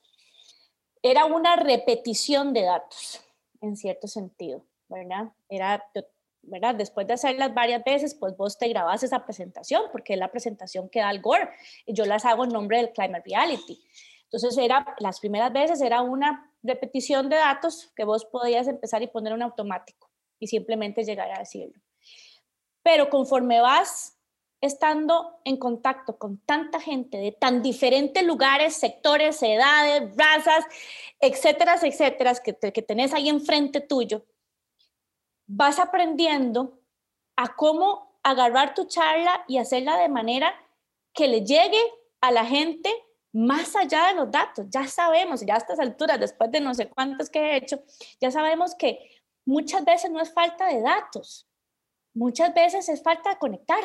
era 1.02 1.26
una 1.26 1.56
repetición 1.56 2.54
de 2.54 2.64
datos, 2.64 3.22
en 3.62 3.78
cierto 3.78 4.08
sentido, 4.08 4.66
¿verdad? 4.90 5.32
Era, 5.48 5.84
¿verdad? 6.48 6.76
Después 6.76 7.06
de 7.08 7.14
hacerlas 7.14 7.54
varias 7.54 7.84
veces, 7.84 8.16
pues 8.16 8.36
vos 8.36 8.58
te 8.58 8.68
grabas 8.68 9.04
esa 9.04 9.26
presentación, 9.26 9.84
porque 9.92 10.14
es 10.14 10.20
la 10.20 10.32
presentación 10.32 10.90
que 10.90 11.00
da 11.00 11.12
el 11.12 11.22
Gore, 11.22 11.50
y 11.86 11.94
yo 11.94 12.06
las 12.06 12.26
hago 12.26 12.44
en 12.46 12.50
nombre 12.50 12.78
del 12.78 12.92
Climate 12.92 13.24
Reality. 13.26 13.80
Entonces, 14.24 14.58
era, 14.58 14.96
las 15.00 15.20
primeras 15.20 15.54
veces 15.54 15.82
era 15.82 16.02
una 16.02 16.52
repetición 16.64 17.30
de 17.30 17.38
datos 17.38 17.92
que 17.96 18.04
vos 18.04 18.26
podías 18.26 18.68
empezar 18.68 19.02
y 19.02 19.08
poner 19.08 19.34
en 19.34 19.42
automático 19.42 20.10
y 20.40 20.48
simplemente 20.48 21.04
llegar 21.04 21.32
a 21.32 21.40
decirlo. 21.40 21.82
Pero 22.84 23.10
conforme 23.10 23.62
vas 23.62 24.18
estando 24.60 25.40
en 25.44 25.58
contacto 25.58 26.18
con 26.18 26.40
tanta 26.40 26.80
gente 26.80 27.18
de 27.18 27.32
tan 27.32 27.62
diferentes 27.62 28.24
lugares, 28.24 28.76
sectores, 28.76 29.42
edades, 29.44 30.16
razas, 30.18 30.66
etcétera, 31.20 31.76
etcétera, 31.82 32.34
que, 32.44 32.56
que 32.56 32.82
tenés 32.82 33.14
ahí 33.14 33.30
enfrente 33.30 33.82
tuyo, 33.82 34.26
vas 35.48 35.80
aprendiendo 35.80 36.80
a 37.36 37.56
cómo 37.56 38.20
agarrar 38.24 38.74
tu 38.74 38.86
charla 38.86 39.44
y 39.48 39.58
hacerla 39.58 39.98
de 39.98 40.10
manera 40.10 40.54
que 41.14 41.28
le 41.28 41.44
llegue 41.46 41.82
a 42.22 42.32
la 42.32 42.46
gente 42.46 42.94
más 43.32 43.76
allá 43.76 44.08
de 44.08 44.16
los 44.16 44.32
datos. 44.32 44.66
Ya 44.70 44.88
sabemos, 44.88 45.46
ya 45.46 45.56
a 45.56 45.58
estas 45.58 45.80
alturas, 45.80 46.20
después 46.20 46.52
de 46.52 46.60
no 46.60 46.74
sé 46.74 46.90
cuántos 46.90 47.30
que 47.30 47.40
he 47.40 47.58
hecho, 47.58 47.82
ya 48.20 48.32
sabemos 48.32 48.76
que 48.76 49.00
muchas 49.46 49.86
veces 49.86 50.12
no 50.12 50.20
es 50.20 50.34
falta 50.34 50.68
de 50.68 50.82
datos, 50.82 51.48
muchas 52.14 52.54
veces 52.54 52.90
es 52.90 53.02
falta 53.02 53.30
de 53.30 53.38
conectar, 53.38 53.80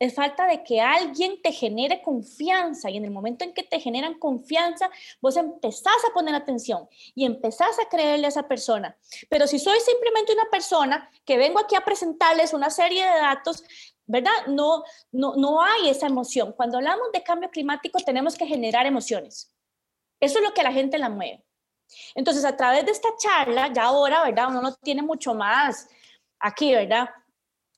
es 0.00 0.14
falta 0.14 0.46
de 0.46 0.64
que 0.64 0.80
alguien 0.80 1.40
te 1.42 1.52
genere 1.52 2.00
confianza 2.00 2.88
y 2.90 2.96
en 2.96 3.04
el 3.04 3.10
momento 3.10 3.44
en 3.44 3.52
que 3.52 3.62
te 3.62 3.78
generan 3.78 4.18
confianza, 4.18 4.90
vos 5.20 5.36
empezás 5.36 6.02
a 6.08 6.14
poner 6.14 6.34
atención 6.34 6.88
y 7.14 7.26
empezás 7.26 7.78
a 7.78 7.88
creerle 7.88 8.24
a 8.24 8.30
esa 8.30 8.48
persona. 8.48 8.96
Pero 9.28 9.46
si 9.46 9.58
soy 9.58 9.78
simplemente 9.78 10.32
una 10.32 10.50
persona 10.50 11.10
que 11.26 11.36
vengo 11.36 11.60
aquí 11.60 11.76
a 11.76 11.84
presentarles 11.84 12.54
una 12.54 12.70
serie 12.70 13.04
de 13.04 13.18
datos, 13.18 13.62
¿verdad? 14.06 14.32
No, 14.48 14.84
no, 15.12 15.36
no 15.36 15.62
hay 15.62 15.90
esa 15.90 16.06
emoción. 16.06 16.54
Cuando 16.54 16.78
hablamos 16.78 17.12
de 17.12 17.22
cambio 17.22 17.50
climático 17.50 17.98
tenemos 18.00 18.36
que 18.36 18.46
generar 18.46 18.86
emociones. 18.86 19.54
Eso 20.18 20.38
es 20.38 20.44
lo 20.44 20.54
que 20.54 20.62
la 20.62 20.72
gente 20.72 20.96
la 20.96 21.10
mueve. 21.10 21.44
Entonces, 22.14 22.44
a 22.46 22.56
través 22.56 22.86
de 22.86 22.92
esta 22.92 23.08
charla, 23.18 23.70
ya 23.72 23.84
ahora, 23.84 24.24
¿verdad? 24.24 24.48
Uno 24.48 24.62
no 24.62 24.74
tiene 24.76 25.02
mucho 25.02 25.34
más 25.34 25.88
aquí, 26.38 26.74
¿verdad? 26.74 27.10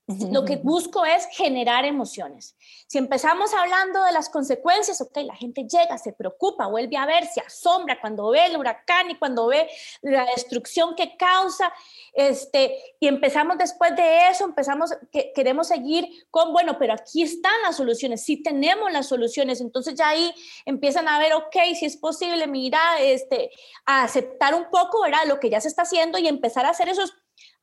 Lo 0.08 0.44
que 0.44 0.56
busco 0.56 1.04
es 1.04 1.28
generar 1.30 1.84
emociones. 1.84 2.56
Si 2.88 2.98
empezamos 2.98 3.54
hablando 3.54 4.02
de 4.02 4.10
las 4.10 4.28
consecuencias, 4.28 5.00
ok, 5.00 5.18
la 5.18 5.36
gente 5.36 5.62
llega, 5.62 5.96
se 5.96 6.12
preocupa, 6.12 6.66
vuelve 6.66 6.96
a 6.96 7.06
ver, 7.06 7.24
se 7.26 7.40
asombra 7.40 8.00
cuando 8.00 8.28
ve 8.30 8.46
el 8.46 8.56
huracán 8.56 9.12
y 9.12 9.14
cuando 9.16 9.46
ve 9.46 9.70
la 10.02 10.24
destrucción 10.24 10.96
que 10.96 11.16
causa, 11.16 11.72
este, 12.14 12.96
y 12.98 13.06
empezamos 13.06 13.58
después 13.58 13.94
de 13.94 14.28
eso, 14.28 14.44
empezamos, 14.44 14.92
que, 15.12 15.32
queremos 15.32 15.68
seguir 15.68 16.08
con, 16.30 16.52
bueno, 16.52 16.78
pero 16.80 16.94
aquí 16.94 17.22
están 17.22 17.62
las 17.62 17.76
soluciones, 17.76 18.24
sí 18.24 18.42
tenemos 18.42 18.92
las 18.92 19.06
soluciones, 19.06 19.60
entonces 19.60 19.94
ya 19.94 20.08
ahí 20.08 20.34
empiezan 20.66 21.06
a 21.06 21.20
ver, 21.20 21.32
ok, 21.34 21.56
si 21.78 21.86
es 21.86 21.96
posible, 21.96 22.48
mira, 22.48 22.80
este, 23.00 23.52
a 23.86 24.02
aceptar 24.02 24.56
un 24.56 24.68
poco, 24.68 25.02
¿verdad? 25.02 25.26
Lo 25.28 25.38
que 25.38 25.48
ya 25.48 25.60
se 25.60 25.68
está 25.68 25.82
haciendo 25.82 26.18
y 26.18 26.26
empezar 26.26 26.66
a 26.66 26.70
hacer 26.70 26.88
esos 26.88 27.14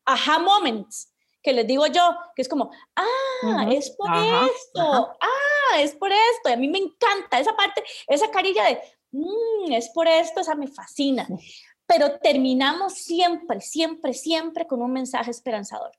aha 0.06 0.38
moments 0.38 1.09
que 1.42 1.52
les 1.52 1.66
digo 1.66 1.86
yo, 1.86 2.16
que 2.34 2.42
es 2.42 2.48
como, 2.48 2.70
ah, 2.96 3.66
es 3.70 3.90
por 3.90 4.10
esto, 4.14 5.16
ah, 5.20 5.80
es 5.80 5.94
por 5.94 6.12
esto, 6.12 6.48
y 6.48 6.52
a 6.52 6.56
mí 6.56 6.68
me 6.68 6.78
encanta 6.78 7.38
esa 7.38 7.54
parte, 7.56 7.82
esa 8.06 8.30
carilla 8.30 8.64
de, 8.64 8.80
mmm, 9.12 9.72
es 9.72 9.88
por 9.90 10.06
esto, 10.08 10.40
esa 10.40 10.54
me 10.54 10.68
fascina. 10.68 11.26
Pero 11.86 12.18
terminamos 12.20 12.94
siempre, 12.94 13.60
siempre, 13.60 14.14
siempre 14.14 14.66
con 14.66 14.82
un 14.82 14.92
mensaje 14.92 15.30
esperanzador. 15.30 15.92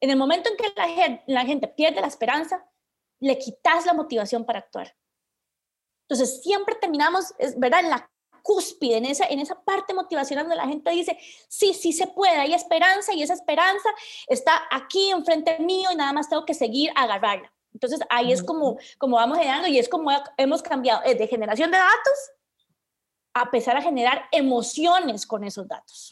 En 0.00 0.10
el 0.10 0.16
momento 0.16 0.50
en 0.50 0.56
que 0.56 0.72
la 0.74 0.88
gente, 0.88 1.22
la 1.26 1.44
gente 1.44 1.68
pierde 1.68 2.00
la 2.00 2.08
esperanza, 2.08 2.68
le 3.20 3.38
quitas 3.38 3.86
la 3.86 3.92
motivación 3.92 4.44
para 4.44 4.58
actuar. 4.58 4.96
Entonces, 6.08 6.42
siempre 6.42 6.74
terminamos, 6.74 7.32
es 7.38 7.58
verdad, 7.58 7.80
en 7.80 7.90
la 7.90 8.11
cúspide, 8.42 8.96
en 8.96 9.06
esa, 9.06 9.24
en 9.26 9.38
esa 9.40 9.60
parte 9.62 9.94
motivacional 9.94 10.44
donde 10.44 10.56
la 10.56 10.68
gente 10.68 10.90
dice, 10.90 11.16
sí, 11.48 11.74
sí 11.74 11.92
se 11.92 12.06
puede, 12.06 12.36
hay 12.36 12.54
esperanza 12.54 13.14
y 13.14 13.22
esa 13.22 13.34
esperanza 13.34 13.88
está 14.26 14.62
aquí 14.70 15.10
enfrente 15.10 15.58
mío 15.60 15.90
y 15.92 15.96
nada 15.96 16.12
más 16.12 16.28
tengo 16.28 16.44
que 16.44 16.54
seguir 16.54 16.90
a 16.94 17.04
agarrarla. 17.04 17.52
Entonces 17.72 18.00
ahí 18.10 18.32
es 18.32 18.42
como, 18.42 18.78
como 18.98 19.16
vamos 19.16 19.38
generando 19.38 19.68
y 19.68 19.78
es 19.78 19.88
como 19.88 20.10
hemos 20.36 20.62
cambiado 20.62 21.02
de 21.02 21.26
generación 21.26 21.70
de 21.70 21.78
datos 21.78 22.32
a 23.34 23.44
empezar 23.44 23.76
a 23.76 23.82
generar 23.82 24.24
emociones 24.30 25.26
con 25.26 25.42
esos 25.44 25.66
datos. 25.66 26.10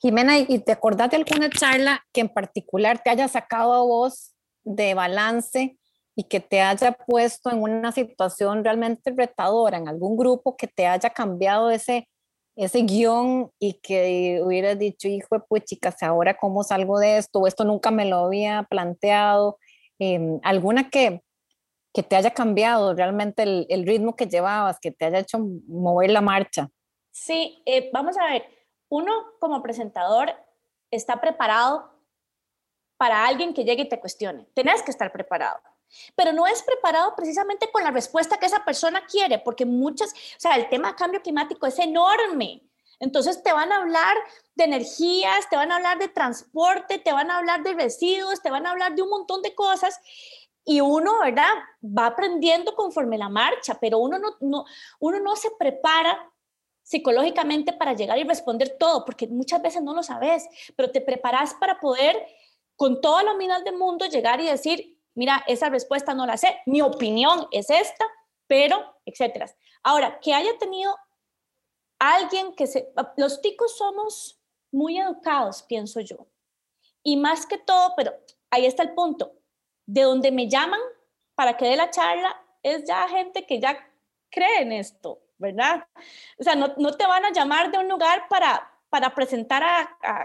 Jimena, 0.00 0.38
¿y 0.38 0.58
te 0.60 0.72
acordás 0.72 1.10
de 1.10 1.18
alguna 1.18 1.50
charla 1.50 2.04
que 2.10 2.22
en 2.22 2.30
particular 2.30 3.02
te 3.02 3.10
haya 3.10 3.28
sacado 3.28 3.74
a 3.74 3.82
vos 3.82 4.34
de 4.64 4.94
balance 4.94 5.76
y 6.14 6.24
que 6.24 6.40
te 6.40 6.60
haya 6.60 6.92
puesto 6.92 7.50
en 7.50 7.62
una 7.62 7.92
situación 7.92 8.64
realmente 8.64 9.12
retadora, 9.16 9.78
en 9.78 9.88
algún 9.88 10.16
grupo 10.16 10.56
que 10.56 10.66
te 10.66 10.86
haya 10.86 11.10
cambiado 11.10 11.70
ese, 11.70 12.08
ese 12.56 12.82
guion 12.82 13.50
y 13.58 13.74
que 13.74 14.40
hubieras 14.44 14.78
dicho, 14.78 15.08
hijo 15.08 15.36
de 15.36 15.40
pues 15.48 15.64
chicas, 15.64 16.02
ahora 16.02 16.36
cómo 16.36 16.62
salgo 16.62 16.98
de 16.98 17.18
esto, 17.18 17.46
esto 17.46 17.64
nunca 17.64 17.90
me 17.90 18.04
lo 18.04 18.16
había 18.26 18.66
planteado, 18.68 19.58
em, 19.98 20.38
alguna 20.42 20.90
que, 20.90 21.22
que 21.94 22.02
te 22.02 22.16
haya 22.16 22.32
cambiado 22.32 22.94
realmente 22.94 23.42
el, 23.42 23.66
el, 23.70 23.86
ritmo 23.86 24.14
que 24.16 24.26
llevabas, 24.26 24.78
que 24.80 24.90
te 24.90 25.06
haya 25.06 25.20
hecho 25.20 25.38
mover 25.66 26.10
la 26.10 26.20
marcha. 26.20 26.68
Sí, 27.10 27.62
eh, 27.66 27.90
vamos 27.92 28.16
a 28.18 28.26
ver, 28.26 28.44
uno 28.88 29.12
como 29.40 29.62
presentador 29.62 30.32
está 30.90 31.20
preparado 31.20 31.90
para 32.98 33.26
alguien 33.26 33.54
que 33.54 33.64
llegue 33.64 33.82
y 33.82 33.88
te 33.88 34.00
cuestione. 34.00 34.46
Tenés 34.54 34.82
que 34.82 34.90
estar 34.90 35.10
preparado 35.12 35.60
pero 36.16 36.32
no 36.32 36.46
es 36.46 36.62
preparado 36.62 37.14
precisamente 37.16 37.70
con 37.70 37.82
la 37.82 37.90
respuesta 37.90 38.38
que 38.38 38.46
esa 38.46 38.64
persona 38.64 39.04
quiere, 39.06 39.38
porque 39.38 39.66
muchas, 39.66 40.12
o 40.12 40.40
sea, 40.40 40.56
el 40.56 40.68
tema 40.68 40.96
cambio 40.96 41.22
climático 41.22 41.66
es 41.66 41.78
enorme. 41.78 42.62
Entonces 43.00 43.42
te 43.42 43.52
van 43.52 43.72
a 43.72 43.78
hablar 43.78 44.16
de 44.54 44.64
energías, 44.64 45.48
te 45.50 45.56
van 45.56 45.72
a 45.72 45.76
hablar 45.76 45.98
de 45.98 46.08
transporte, 46.08 46.98
te 46.98 47.12
van 47.12 47.30
a 47.30 47.38
hablar 47.38 47.62
de 47.64 47.74
residuos, 47.74 48.40
te 48.40 48.50
van 48.50 48.64
a 48.64 48.70
hablar 48.70 48.94
de 48.94 49.02
un 49.02 49.08
montón 49.08 49.42
de 49.42 49.54
cosas 49.56 49.98
y 50.64 50.80
uno, 50.80 51.18
¿verdad? 51.20 51.50
Va 51.82 52.06
aprendiendo 52.06 52.74
conforme 52.76 53.18
la 53.18 53.28
marcha, 53.28 53.78
pero 53.80 53.98
uno 53.98 54.18
no, 54.18 54.36
no, 54.40 54.64
uno 55.00 55.20
no 55.20 55.34
se 55.34 55.50
prepara 55.58 56.30
psicológicamente 56.82 57.72
para 57.72 57.94
llegar 57.94 58.18
y 58.18 58.24
responder 58.24 58.76
todo, 58.78 59.04
porque 59.04 59.26
muchas 59.26 59.62
veces 59.62 59.82
no 59.82 59.94
lo 59.94 60.02
sabes, 60.02 60.46
pero 60.76 60.90
te 60.90 61.00
preparas 61.00 61.54
para 61.54 61.80
poder, 61.80 62.16
con 62.76 63.00
toda 63.00 63.22
la 63.22 63.34
humildad 63.34 63.62
del 63.62 63.76
mundo, 63.76 64.06
llegar 64.06 64.40
y 64.40 64.46
decir, 64.46 64.98
mira, 65.14 65.44
esa 65.46 65.68
respuesta 65.68 66.14
no 66.14 66.26
la 66.26 66.36
sé, 66.36 66.60
mi 66.66 66.82
opinión 66.82 67.48
es 67.50 67.70
esta, 67.70 68.04
pero, 68.46 68.96
etcétera. 69.04 69.46
Ahora, 69.82 70.20
que 70.20 70.34
haya 70.34 70.58
tenido 70.58 70.96
alguien 71.98 72.54
que 72.54 72.66
se... 72.66 72.92
Los 73.16 73.40
ticos 73.40 73.76
somos 73.76 74.40
muy 74.70 74.98
educados, 74.98 75.62
pienso 75.62 76.00
yo. 76.00 76.26
Y 77.02 77.16
más 77.16 77.46
que 77.46 77.58
todo, 77.58 77.94
pero 77.96 78.12
ahí 78.50 78.66
está 78.66 78.82
el 78.82 78.94
punto, 78.94 79.34
de 79.86 80.02
donde 80.02 80.30
me 80.30 80.48
llaman 80.48 80.80
para 81.34 81.56
que 81.56 81.66
dé 81.66 81.76
la 81.76 81.90
charla 81.90 82.40
es 82.62 82.84
ya 82.84 83.08
gente 83.08 83.46
que 83.46 83.60
ya 83.60 83.76
cree 84.30 84.62
en 84.62 84.72
esto, 84.72 85.20
¿verdad? 85.38 85.86
O 86.38 86.44
sea, 86.44 86.54
no, 86.54 86.74
no 86.76 86.96
te 86.96 87.06
van 87.06 87.24
a 87.24 87.32
llamar 87.32 87.70
de 87.70 87.78
un 87.78 87.88
lugar 87.88 88.28
para, 88.28 88.70
para 88.88 89.14
presentar 89.14 89.62
a, 89.64 89.80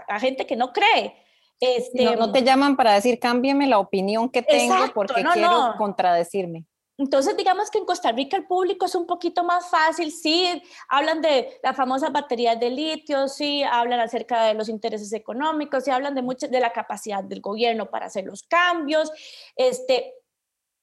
a 0.06 0.20
gente 0.20 0.46
que 0.46 0.56
no 0.56 0.72
cree 0.72 1.27
este, 1.60 2.16
no, 2.16 2.32
te 2.32 2.42
llaman 2.42 2.76
para 2.76 2.94
decir, 2.94 3.18
cámbiame 3.18 3.66
la 3.66 3.78
opinión 3.78 4.28
que 4.30 4.42
tengo 4.42 4.74
porque 4.94 5.24
quiero 5.32 5.74
contradecirme. 5.76 6.66
Entonces, 6.98 7.36
digamos 7.36 7.70
que 7.70 7.78
en 7.78 7.84
Costa 7.84 8.10
Rica 8.10 8.36
el 8.36 8.46
público 8.46 8.86
es 8.86 8.94
un 8.96 9.06
poquito 9.06 9.44
más 9.44 9.70
fácil, 9.70 10.10
sí, 10.10 10.60
hablan 10.88 11.22
de 11.22 11.60
las 11.62 11.76
famosas 11.76 12.10
baterías 12.10 12.58
de 12.58 12.70
litio, 12.70 13.28
sí, 13.28 13.62
hablan 13.62 14.00
acerca 14.00 14.46
de 14.46 14.54
los 14.54 14.68
intereses 14.68 15.12
económicos, 15.12 15.84
sí, 15.84 15.92
hablan 15.92 16.16
de, 16.16 16.22
mucho, 16.22 16.48
de 16.48 16.58
la 16.58 16.72
capacidad 16.72 17.22
del 17.22 17.40
gobierno 17.40 17.88
para 17.88 18.06
hacer 18.06 18.24
los 18.24 18.42
cambios, 18.42 19.12
este, 19.54 20.12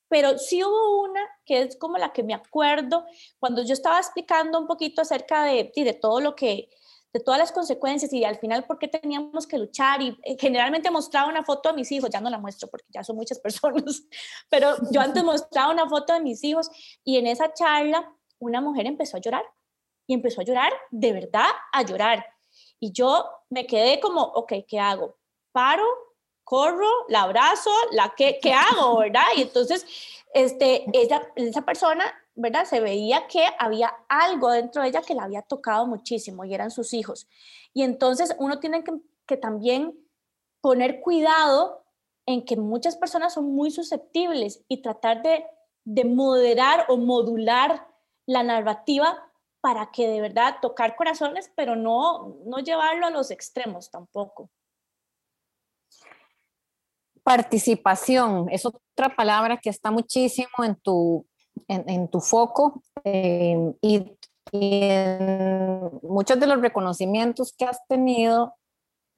pero 0.07 0.37
sí 0.37 0.63
hubo 0.63 1.01
una 1.03 1.19
que 1.43 1.63
es 1.63 1.75
como 1.75 1.97
la 1.97 2.13
que 2.13 2.23
me 2.23 2.33
acuerdo 2.33 3.05
cuando 3.37 3.61
yo 3.63 3.73
estaba 3.73 3.99
explicando 3.99 4.57
un 4.57 4.67
poquito 4.67 5.01
acerca 5.01 5.43
de, 5.43 5.69
de 5.75 5.93
todo 5.93 6.21
lo 6.21 6.33
que 6.33 6.69
de 7.15 7.21
todas 7.21 7.39
las 7.39 7.53
consecuencias 7.53 8.11
y 8.11 8.25
al 8.25 8.37
final 8.39 8.65
por 8.65 8.77
qué 8.77 8.89
teníamos 8.89 9.47
que 9.47 9.57
luchar 9.57 10.01
y 10.01 10.19
eh, 10.21 10.35
generalmente 10.37 10.91
mostraba 10.91 11.29
una 11.29 11.45
foto 11.45 11.69
de 11.69 11.75
mis 11.75 11.89
hijos, 11.93 12.09
ya 12.09 12.19
no 12.19 12.29
la 12.29 12.39
muestro 12.39 12.67
porque 12.67 12.87
ya 12.89 13.05
son 13.05 13.15
muchas 13.15 13.39
personas, 13.45 14.03
pero 14.49 14.75
yo 14.91 14.99
antes 14.99 15.23
mostraba 15.23 15.71
una 15.71 15.87
foto 15.87 16.11
de 16.11 16.19
mis 16.19 16.43
hijos 16.43 16.69
y 17.05 17.15
en 17.15 17.27
esa 17.27 17.53
charla 17.53 18.13
una 18.39 18.59
mujer 18.59 18.85
empezó 18.85 19.15
a 19.15 19.21
llorar 19.21 19.45
y 20.05 20.13
empezó 20.13 20.41
a 20.41 20.43
llorar, 20.43 20.73
de 20.91 21.13
verdad 21.13 21.47
a 21.71 21.83
llorar. 21.83 22.25
Y 22.81 22.91
yo 22.91 23.29
me 23.49 23.65
quedé 23.65 24.01
como, 24.01 24.21
ok, 24.21 24.51
¿qué 24.67 24.77
hago? 24.77 25.17
Paro, 25.53 25.85
corro, 26.43 26.89
la 27.07 27.21
abrazo, 27.21 27.71
la 27.91 28.13
¿qué, 28.17 28.39
qué 28.41 28.51
hago, 28.51 28.99
verdad? 28.99 29.23
Y 29.37 29.43
entonces, 29.43 29.85
este, 30.33 30.85
esa, 30.91 31.21
esa 31.37 31.61
persona 31.61 32.13
¿verdad? 32.35 32.65
Se 32.65 32.81
veía 32.81 33.27
que 33.27 33.45
había 33.57 33.95
algo 34.09 34.51
dentro 34.51 34.81
de 34.81 34.89
ella 34.89 35.01
que 35.01 35.15
la 35.15 35.23
había 35.23 35.41
tocado 35.41 35.87
muchísimo 35.87 36.43
y 36.43 36.53
eran 36.53 36.69
sus 36.69 36.93
hijos. 36.93 37.27
Y 37.73 37.83
entonces 37.83 38.35
uno 38.37 38.59
tiene 38.59 38.83
que, 39.25 39.37
también 39.37 39.97
poner 40.61 41.01
cuidado 41.01 41.83
en 42.25 42.43
que 42.45 42.57
muchas 42.57 42.95
personas 42.95 43.33
son 43.33 43.55
muy 43.55 43.71
susceptibles 43.71 44.63
y 44.67 44.81
tratar 44.81 45.21
de, 45.23 45.45
de 45.83 46.05
moderar 46.05 46.85
o 46.89 46.97
modular 46.97 47.87
la 48.25 48.43
narrativa 48.43 49.31
para 49.61 49.91
que 49.91 50.07
de 50.07 50.21
verdad 50.21 50.57
tocar 50.61 50.95
corazones, 50.95 51.51
pero 51.55 51.75
no, 51.75 52.37
no 52.45 52.59
llevarlo 52.59 53.07
a 53.07 53.11
los 53.11 53.31
extremos 53.31 53.89
tampoco. 53.89 54.49
Participación 57.23 58.47
es 58.51 58.65
otra 58.65 59.15
palabra 59.15 59.57
que 59.57 59.69
está 59.69 59.89
muchísimo 59.89 60.63
en 60.63 60.75
tu, 60.75 61.25
en, 61.67 62.07
tu 62.09 62.19
foco 62.21 62.81
eh, 63.03 63.73
y, 63.81 64.11
muchos 66.03 66.39
de 66.39 66.47
los 66.47 66.61
reconocimientos 66.61 67.53
que 67.57 67.65
has 67.65 67.85
tenido 67.87 68.53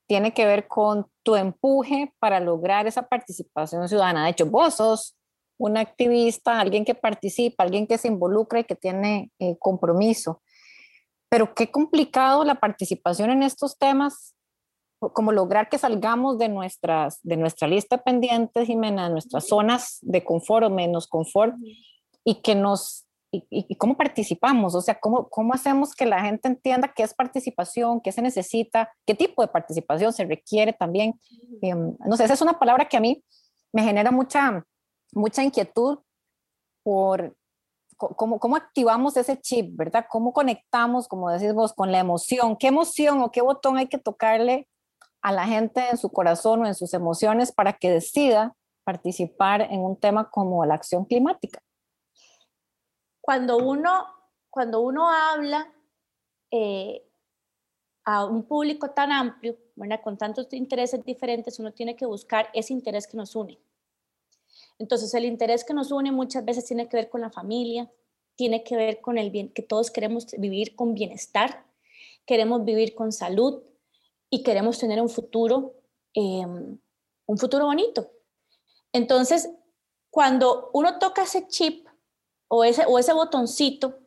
tiene 0.07 0.33
que 0.33 0.45
ver 0.45 0.67
con 0.67 1.05
tu 1.21 1.35
empuje 1.35 2.13
para 2.19 2.39
lograr 2.39 2.87
esa 2.87 3.03
participación 3.03 3.87
ciudadana. 3.89 4.23
De 4.23 4.31
hecho, 4.31 4.45
vos 4.45 4.75
sos 4.75 5.17
una 5.57 5.81
activista, 5.81 6.59
alguien 6.59 6.85
que 6.85 6.95
participa, 6.95 7.63
alguien 7.63 7.87
que 7.87 7.97
se 7.97 8.07
involucra 8.07 8.61
y 8.61 8.63
que 8.63 8.75
tiene 8.75 9.31
eh, 9.39 9.57
compromiso. 9.59 10.41
Pero 11.29 11.53
qué 11.53 11.69
complicado 11.69 12.43
la 12.43 12.55
participación 12.55 13.29
en 13.31 13.43
estos 13.43 13.77
temas, 13.77 14.35
como 14.99 15.31
lograr 15.31 15.67
que 15.69 15.77
salgamos 15.77 16.37
de, 16.37 16.47
nuestras, 16.47 17.19
de 17.23 17.37
nuestra 17.37 17.67
lista 17.67 17.97
pendiente, 17.97 18.65
Jimena, 18.65 19.05
de 19.05 19.11
nuestras 19.11 19.47
zonas 19.47 19.99
de 20.01 20.23
confort 20.23 20.65
o 20.65 20.69
menos 20.69 21.07
confort, 21.07 21.55
y 22.27 22.41
que 22.41 22.55
nos 22.55 23.05
y, 23.31 23.75
cómo 23.75 23.95
participamos, 23.95 24.73
o 24.73 24.81
sea, 24.81 24.99
cómo, 24.99 25.29
cómo 25.29 25.53
hacemos 25.53 25.93
que 25.93 26.05
la 26.05 26.21
gente 26.21 26.47
entienda 26.47 26.93
qué 26.93 27.03
es 27.03 27.13
participación, 27.13 28.01
qué 28.01 28.11
se 28.11 28.21
necesita, 28.21 28.91
qué 29.05 29.15
tipo 29.15 29.41
de 29.41 29.49
participación 29.49 30.11
se 30.11 30.25
requiere 30.25 30.73
también. 30.73 31.19
Em, 31.61 31.95
no 32.05 32.17
sé, 32.17 32.23
esa 32.23 32.33
es 32.33 32.41
una 32.41 32.57
palabra 32.57 32.87
que 32.87 32.97
a 32.97 32.99
mí 32.99 33.23
me 33.73 33.83
genera 33.83 34.11
mucha, 34.11 34.65
mucha 35.13 35.43
inquietud 35.43 35.99
por 36.83 37.35
cómo, 37.97 38.39
cómo 38.39 38.55
activamos 38.55 39.15
ese 39.17 39.39
chip, 39.39 39.75
¿verdad? 39.77 40.05
¿Cómo 40.09 40.33
conectamos, 40.33 41.07
como 41.07 41.29
decís 41.29 41.53
vos, 41.53 41.73
con 41.73 41.91
la 41.91 41.99
emoción? 41.99 42.57
¿Qué 42.57 42.67
emoción 42.67 43.21
o 43.21 43.31
qué 43.31 43.41
botón 43.41 43.77
hay 43.77 43.87
que 43.87 43.99
tocarle 43.99 44.67
a 45.21 45.31
la 45.31 45.45
gente 45.45 45.81
en 45.91 45.97
su 45.97 46.09
corazón 46.09 46.61
o 46.61 46.67
en 46.67 46.75
sus 46.75 46.93
emociones 46.93 47.51
para 47.51 47.73
que 47.73 47.91
decida 47.91 48.55
participar 48.85 49.61
en 49.61 49.81
un 49.81 49.97
tema 49.97 50.29
como 50.29 50.65
la 50.65 50.75
acción 50.75 51.05
climática? 51.05 51.61
Cuando 53.27 53.57
uno, 53.57 54.07
cuando 54.49 54.79
uno 54.79 55.11
habla 55.11 55.69
eh, 56.49 57.05
a 58.05 58.23
un 58.23 58.47
público 58.47 58.91
tan 58.91 59.11
amplio, 59.11 59.57
con 60.01 60.17
tantos 60.17 60.47
intereses 60.53 61.03
diferentes, 61.03 61.59
uno 61.59 61.73
tiene 61.73 61.97
que 61.97 62.05
buscar 62.05 62.49
ese 62.53 62.71
interés 62.71 63.05
que 63.05 63.17
nos 63.17 63.35
une. 63.35 63.59
Entonces, 64.79 65.13
el 65.13 65.25
interés 65.25 65.65
que 65.65 65.73
nos 65.73 65.91
une 65.91 66.09
muchas 66.13 66.45
veces 66.45 66.63
tiene 66.63 66.87
que 66.87 66.95
ver 66.95 67.09
con 67.09 67.19
la 67.19 67.29
familia, 67.29 67.91
tiene 68.37 68.63
que 68.63 68.77
ver 68.77 69.01
con 69.01 69.17
el 69.17 69.29
bien, 69.29 69.51
que 69.51 69.61
todos 69.61 69.91
queremos 69.91 70.27
vivir 70.37 70.73
con 70.73 70.93
bienestar, 70.93 71.65
queremos 72.25 72.63
vivir 72.63 72.95
con 72.95 73.11
salud 73.11 73.61
y 74.29 74.41
queremos 74.41 74.79
tener 74.79 75.01
un 75.01 75.09
futuro, 75.09 75.73
em, 76.13 76.79
un 77.25 77.37
futuro 77.37 77.65
bonito. 77.65 78.09
Entonces, 78.93 79.49
cuando 80.09 80.69
uno 80.71 80.97
toca 80.97 81.23
ese 81.23 81.49
chip 81.49 81.86
o 82.47 82.63
ese, 82.63 82.85
o 82.85 82.99
ese 82.99 83.13
botoncito 83.13 83.99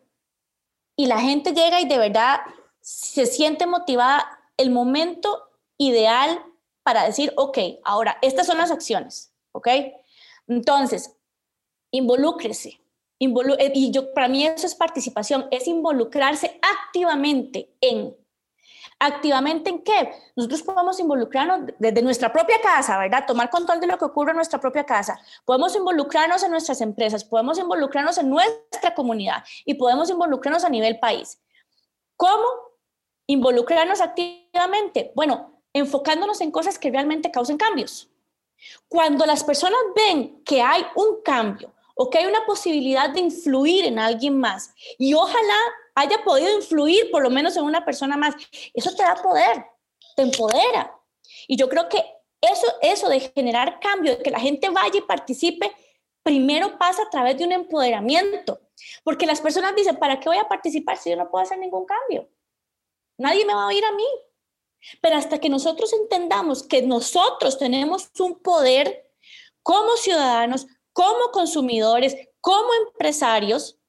y 0.97 1.07
la 1.07 1.19
gente 1.21 1.53
llega 1.53 1.81
y 1.81 1.89
de 1.89 1.99
verdad 1.99 2.41
se 2.81 3.27
siente 3.27 3.67
motivada, 3.67 4.39
el 4.57 4.71
momento 4.71 5.49
ideal 5.79 6.45
para 6.83 7.05
decir, 7.05 7.33
ok, 7.37 7.59
ahora, 7.85 8.19
estas 8.21 8.47
son 8.47 8.59
las 8.59 8.71
acciones, 8.71 9.33
¿ok? 9.53 9.69
Entonces, 10.47 11.17
involúcrese. 11.91 12.81
Eh, 13.19 13.73
y 13.75 13.91
yo, 13.91 14.13
para 14.13 14.29
mí 14.29 14.47
eso 14.47 14.67
es 14.67 14.75
participación, 14.75 15.47
es 15.51 15.67
involucrarse 15.67 16.61
activamente 16.63 17.71
en. 17.81 18.15
¿Activamente 19.03 19.71
en 19.71 19.83
qué? 19.83 20.13
Nosotros 20.37 20.63
podemos 20.63 21.01
involucrarnos 21.01 21.73
desde 21.79 22.03
nuestra 22.03 22.31
propia 22.31 22.61
casa, 22.61 22.99
¿verdad? 22.99 23.25
Tomar 23.27 23.49
control 23.49 23.81
de 23.81 23.87
lo 23.87 23.97
que 23.97 24.05
ocurre 24.05 24.33
en 24.33 24.37
nuestra 24.37 24.61
propia 24.61 24.85
casa. 24.85 25.19
Podemos 25.47 25.75
involucrarnos 25.75 26.43
en 26.43 26.51
nuestras 26.51 26.83
empresas, 26.83 27.25
podemos 27.25 27.59
involucrarnos 27.59 28.19
en 28.19 28.29
nuestra 28.29 28.95
comunidad 28.95 29.43
y 29.65 29.73
podemos 29.73 30.11
involucrarnos 30.11 30.65
a 30.65 30.69
nivel 30.69 30.99
país. 30.99 31.41
¿Cómo? 32.15 32.45
Involucrarnos 33.27 34.03
activamente. 34.03 35.13
Bueno, 35.17 35.63
enfocándonos 35.73 36.43
en 36.43 36.51
cosas 36.51 36.79
que 36.79 36.91
realmente 36.91 37.31
causen 37.31 37.57
cambios. 37.57 38.11
Cuando 38.87 39.25
las 39.25 39.43
personas 39.43 39.81
ven 39.97 40.43
que 40.45 40.61
hay 40.61 40.85
un 40.95 41.23
cambio 41.25 41.73
o 41.95 42.11
que 42.11 42.19
hay 42.19 42.27
una 42.27 42.45
posibilidad 42.45 43.09
de 43.09 43.21
influir 43.21 43.87
en 43.87 43.99
alguien 43.99 44.39
más 44.39 44.75
y 44.99 45.15
ojalá 45.15 45.59
haya 46.01 46.23
podido 46.25 46.55
influir 46.55 47.11
por 47.11 47.23
lo 47.23 47.31
menos 47.31 47.57
en 47.57 47.65
una 47.65 47.85
persona 47.85 48.17
más, 48.17 48.35
eso 48.75 48.95
te 48.95 49.03
da 49.03 49.15
poder, 49.17 49.65
te 50.17 50.23
empodera. 50.23 50.95
Y 51.47 51.57
yo 51.57 51.69
creo 51.69 51.89
que 51.89 52.05
eso, 52.41 52.67
eso 52.81 53.09
de 53.09 53.21
generar 53.21 53.81
cambio, 53.81 54.17
de 54.17 54.23
que 54.23 54.31
la 54.31 54.41
gente 54.41 54.69
vaya 54.71 54.99
y 54.99 55.03
participe, 55.03 55.71
primero 56.23 56.79
pasa 56.79 57.03
a 57.03 57.11
través 57.11 57.39
de 57.39 57.45
un 57.45 57.53
empoderamiento. 57.53 58.61
Porque 59.05 59.27
las 59.27 59.41
personas 59.41 59.75
dicen, 59.75 59.97
¿para 59.97 60.21
qué 60.21 60.29
voy 60.29 60.39
a 60.39 60.49
participar 60.49 60.97
si 60.97 61.11
yo 61.11 61.17
no 61.17 61.31
puedo 61.31 61.43
hacer 61.43 61.59
ningún 61.59 61.85
cambio? 61.85 62.29
Nadie 63.19 63.45
me 63.45 63.55
va 63.55 63.65
a 63.65 63.69
oír 63.69 63.85
a 63.85 63.93
mí. 63.93 64.07
Pero 65.03 65.17
hasta 65.17 65.39
que 65.39 65.51
nosotros 65.51 65.93
entendamos 65.93 66.63
que 66.63 66.81
nosotros 66.81 67.59
tenemos 67.59 68.11
un 68.19 68.41
poder 68.41 69.11
como 69.63 69.97
ciudadanos, 69.97 70.67
como 70.93 71.31
consumidores, 71.33 72.17
como 72.41 72.71
empresarios, 72.87 73.80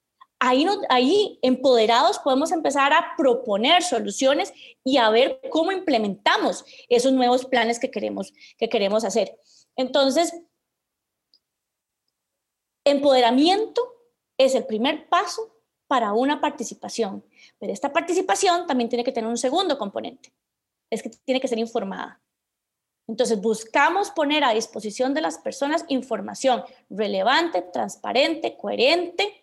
ahí, 0.41 0.67
ahí 0.89 1.39
empoderados 1.41 2.19
podemos 2.19 2.51
empezar 2.51 2.91
a 2.91 3.13
proponer 3.15 3.81
soluciones 3.81 4.51
y 4.83 4.97
a 4.97 5.09
ver 5.09 5.39
cómo 5.49 5.71
implementamos 5.71 6.65
esos 6.89 7.13
nuevos 7.13 7.45
planes 7.45 7.79
que 7.79 7.89
queremos, 7.89 8.33
que 8.57 8.67
queremos 8.67 9.05
hacer. 9.05 9.39
Entonces, 9.77 10.33
empoderamiento 12.83 13.81
es 14.37 14.55
el 14.55 14.65
primer 14.65 15.07
paso 15.07 15.55
para 15.87 16.11
una 16.11 16.41
participación, 16.41 17.23
pero 17.57 17.71
esta 17.71 17.93
participación 17.93 18.67
también 18.67 18.89
tiene 18.89 19.03
que 19.03 19.13
tener 19.13 19.29
un 19.29 19.37
segundo 19.37 19.77
componente 19.77 20.33
es 20.91 21.01
que 21.01 21.09
tiene 21.09 21.41
que 21.41 21.47
ser 21.47 21.57
informada. 21.57 22.21
Entonces, 23.07 23.41
buscamos 23.41 24.11
poner 24.11 24.43
a 24.43 24.53
disposición 24.53 25.13
de 25.13 25.21
las 25.21 25.37
personas 25.39 25.85
información 25.87 26.63
relevante, 26.89 27.61
transparente, 27.61 28.55
coherente 28.57 29.40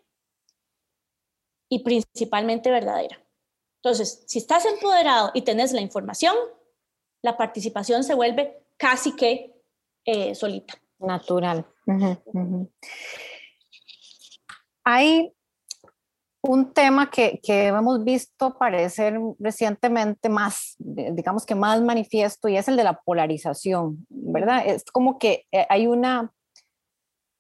y 1.69 1.83
principalmente 1.83 2.71
verdadera. 2.71 3.23
Entonces, 3.83 4.25
si 4.27 4.39
estás 4.39 4.65
empoderado 4.67 5.31
y 5.35 5.43
tenés 5.43 5.73
la 5.73 5.81
información, 5.81 6.35
la 7.23 7.37
participación 7.37 8.05
se 8.05 8.15
vuelve 8.15 8.63
casi 8.77 9.15
que 9.15 9.55
eh, 10.05 10.35
solita. 10.35 10.75
Natural. 10.99 11.67
Hay 14.85 15.33
un 16.43 16.73
tema 16.73 17.11
que, 17.11 17.41
que, 17.43 17.67
hemos 17.67 18.03
visto 18.05 18.47
aparecer 18.47 19.19
recientemente 19.39 20.29
más, 20.29 20.77
digamos 20.79 21.45
que 21.45 21.55
más 21.55 21.83
manifiesto, 21.83 22.49
y 22.49 22.57
es 22.57 22.69
el 22.69 22.77
de 22.77 22.85
la 22.85 23.01
polarización, 23.01 24.07
¿verdad? 24.09 24.63
Es 24.67 24.85
como 24.85 25.19
que 25.19 25.47
eh, 25.53 25.67
hay 25.69 25.87
una 25.87 26.33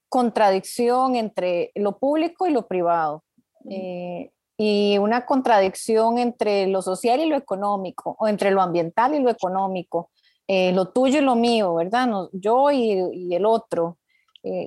contradicción 0.08 1.16
entre 1.16 1.72
lo 1.74 1.98
público 1.98 2.46
y 2.46 2.50
lo 2.50 2.66
privado, 2.66 3.24
eh, 3.70 4.30
y 4.56 4.98
una 4.98 5.24
contradicción 5.24 6.18
entre 6.18 6.66
lo 6.66 6.82
social 6.82 7.20
y 7.20 7.26
lo 7.26 7.36
económico, 7.36 8.16
o 8.18 8.28
entre 8.28 8.50
lo 8.50 8.60
ambiental 8.60 9.14
y 9.14 9.20
lo 9.20 9.30
económico, 9.30 10.10
eh, 10.46 10.72
lo 10.72 10.88
tuyo 10.88 11.18
y 11.18 11.22
lo 11.22 11.36
mío, 11.36 11.74
¿verdad? 11.74 12.08
yo 12.32 12.70
y, 12.70 13.00
y, 13.12 13.34
el 13.34 13.46
otro, 13.46 13.98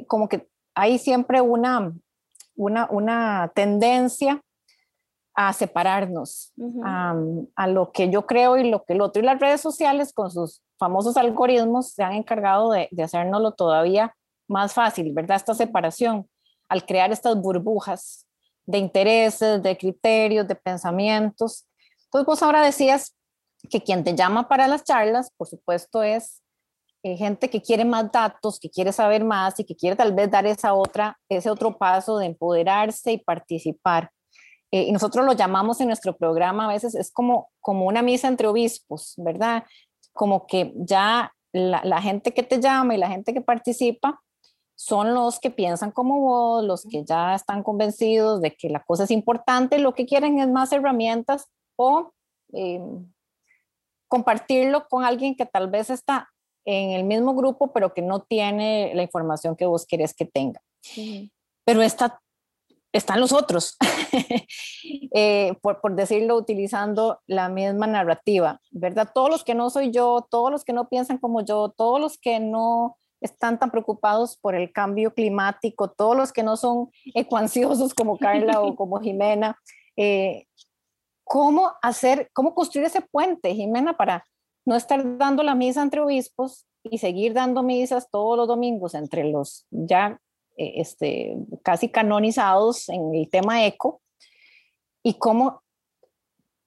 como 0.08 0.30
que 0.30 0.48
hay 0.76 1.00
siempre 1.00 1.42
una 1.42 1.92
una, 2.56 3.52
tendencia 3.54 4.42
a 5.34 5.54
separarnos, 5.54 6.54
a, 6.84 7.68
lo 7.68 7.92
que 7.92 8.10
yo 8.10 8.26
creo 8.26 8.58
y 8.58 8.70
lo 8.70 8.84
que 8.84 8.94
el 8.94 9.02
otro. 9.02 9.22
Y 9.22 9.26
las 9.26 9.40
redes 9.40 9.62
sociales 9.62 10.14
con 10.14 10.30
sus 10.30 10.62
famosos 10.78 11.18
algoritmos 11.18 11.92
se 11.94 12.04
han 12.04 12.14
encargado 12.14 12.72
de, 12.72 12.90
de 12.92 13.04
hacérnoslo 13.04 13.54
todavía 13.54 14.16
más 14.48 14.74
fácil, 14.74 15.14
¿verdad? 15.14 15.38
Esta 15.38 15.54
separación 15.54 16.28
al 16.68 16.86
crear 16.86 17.12
estas 17.12 17.40
burbujas 17.40 18.28
de 18.66 18.78
intereses, 18.78 19.62
de 19.62 19.78
criterios, 19.78 20.48
de 20.48 20.56
pensamientos. 20.56 21.66
Entonces 22.06 22.26
vos 22.26 22.44
ahora 22.44 22.62
decías 22.62 23.16
que 23.70 23.82
quien 23.82 24.04
te 24.04 24.16
llama 24.16 24.48
para 24.48 24.68
las 24.68 24.84
charlas, 24.84 25.32
por 25.38 25.48
supuesto, 25.48 26.04
es 26.04 26.42
eh, 27.04 27.18
gente 27.18 27.50
que 27.50 27.62
quiere 27.62 27.86
más 27.86 28.12
datos, 28.12 28.60
que 28.60 28.70
quiere 28.70 28.92
saber 28.92 29.24
más 29.24 29.60
y 29.60 29.64
que 29.64 29.76
quiere 29.76 29.96
tal 29.96 30.14
vez 30.14 30.30
dar 30.30 30.46
esa 30.46 30.74
otra, 30.74 31.18
ese 31.30 31.50
otro 31.50 31.78
paso 31.78 32.18
de 32.18 32.28
empoderarse 32.28 33.12
y 33.12 33.18
participar. 33.18 34.12
Eh, 34.72 34.84
y 34.84 34.92
nosotros 34.92 35.26
lo 35.26 35.34
llamamos 35.34 35.82
en 35.82 35.88
nuestro 35.88 36.16
programa 36.16 36.66
a 36.66 36.74
veces, 36.74 36.96
es 36.96 37.12
como, 37.12 37.50
como 37.60 37.86
una 37.88 38.02
misa 38.02 38.28
entre 38.28 38.48
obispos, 38.48 39.16
¿verdad? 39.18 39.64
Como 40.14 40.46
que 40.48 40.74
ya 40.76 41.34
la, 41.52 41.82
la 41.84 42.02
gente 42.02 42.34
que 42.34 42.44
te 42.44 42.62
llama 42.62 42.96
y 42.96 42.98
la 42.98 43.10
gente 43.10 43.34
que 43.34 43.42
participa 43.42 44.22
son 44.82 45.14
los 45.14 45.40
que 45.40 45.52
piensan 45.52 45.92
como 45.92 46.22
vos, 46.22 46.64
los 46.64 46.88
que 46.90 47.06
ya 47.06 47.36
están 47.36 47.62
convencidos 47.62 48.42
de 48.42 48.56
que 48.56 48.68
la 48.68 48.84
cosa 48.84 49.04
es 49.04 49.12
importante, 49.12 49.78
lo 49.78 49.94
que 49.94 50.08
quieren 50.08 50.40
es 50.40 50.50
más 50.50 50.72
herramientas 50.72 51.52
o 51.76 52.14
eh, 52.54 52.82
compartirlo 54.08 54.88
con 54.90 55.06
alguien 55.06 55.36
que 55.36 55.46
tal 55.46 55.70
vez 55.70 55.92
está 55.92 56.32
en 56.66 56.92
el 56.92 57.04
mismo 57.04 57.36
grupo, 57.36 57.72
pero 57.72 57.94
que 57.94 58.02
no 58.02 58.22
tiene 58.22 58.92
la 58.96 59.04
información 59.04 59.56
que 59.56 59.68
vos 59.68 59.86
querés 59.86 60.16
que 60.16 60.26
tenga. 60.26 60.64
Pero 61.64 61.84
está, 61.84 62.20
están 62.92 63.20
los 63.20 63.34
otros, 63.34 63.78
eh, 65.14 65.54
por, 65.62 65.80
por, 65.80 65.96
decirlo 65.96 66.36
utilizando 66.36 67.20
la 67.28 67.50
misma 67.50 67.86
narrativa, 67.86 68.60
¿verdad? 68.72 69.12
Todos 69.14 69.30
los 69.30 69.44
que 69.44 69.54
no 69.54 69.70
soy 69.70 69.92
yo, 69.92 70.26
todos 70.28 70.50
los 70.50 70.66
que 70.66 70.74
no 70.74 70.90
piensan 70.90 71.20
como 71.20 71.46
yo, 71.46 71.70
todos 71.70 72.02
los 72.02 72.18
que 72.18 72.40
no 72.40 72.98
están 73.22 73.60
tan 73.60 73.72
preocupados 73.72 74.36
por 74.36 74.56
el 74.56 74.72
cambio 74.72 75.14
climático, 75.14 75.92
todos 75.92 76.18
los 76.18 76.34
que 76.34 76.44
no 76.44 76.58
son 76.58 76.90
ecuanciosos 77.16 77.94
como 77.94 78.18
Carla 78.18 78.62
o 78.62 78.76
como 78.76 79.00
Jimena, 79.00 79.58
eh, 79.96 80.48
¿cómo 81.24 81.72
hacer, 81.82 82.30
cómo 82.34 82.54
construir 82.54 82.88
ese 82.88 83.02
puente, 83.02 83.54
Jimena, 83.54 83.96
para 83.96 84.26
no 84.66 84.76
estar 84.76 85.18
dando 85.18 85.44
la 85.44 85.56
misa 85.56 85.82
entre 85.82 86.02
obispos 86.02 86.66
y 86.84 86.98
seguir 86.98 87.34
dando 87.34 87.64
misas 87.64 88.10
todos 88.10 88.38
los 88.38 88.48
domingos 88.48 88.96
entre 88.96 89.24
los 89.24 89.66
ya 89.70 90.20
eh, 90.58 90.74
este, 90.78 91.36
casi 91.64 91.90
canonizados 91.90 92.90
en 92.90 93.14
el 93.14 93.30
tema 93.30 93.66
eco? 93.66 94.02
Y 95.04 95.16
cómo 95.16 95.62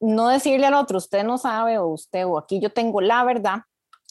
no 0.00 0.28
decirle 0.28 0.66
al 0.66 0.74
otro, 0.74 0.98
usted 0.98 1.24
no 1.24 1.38
sabe 1.38 1.78
o 1.78 1.86
usted 1.86 2.26
o 2.26 2.38
aquí 2.38 2.60
yo 2.60 2.70
tengo 2.70 3.00
la 3.00 3.24
verdad, 3.24 3.60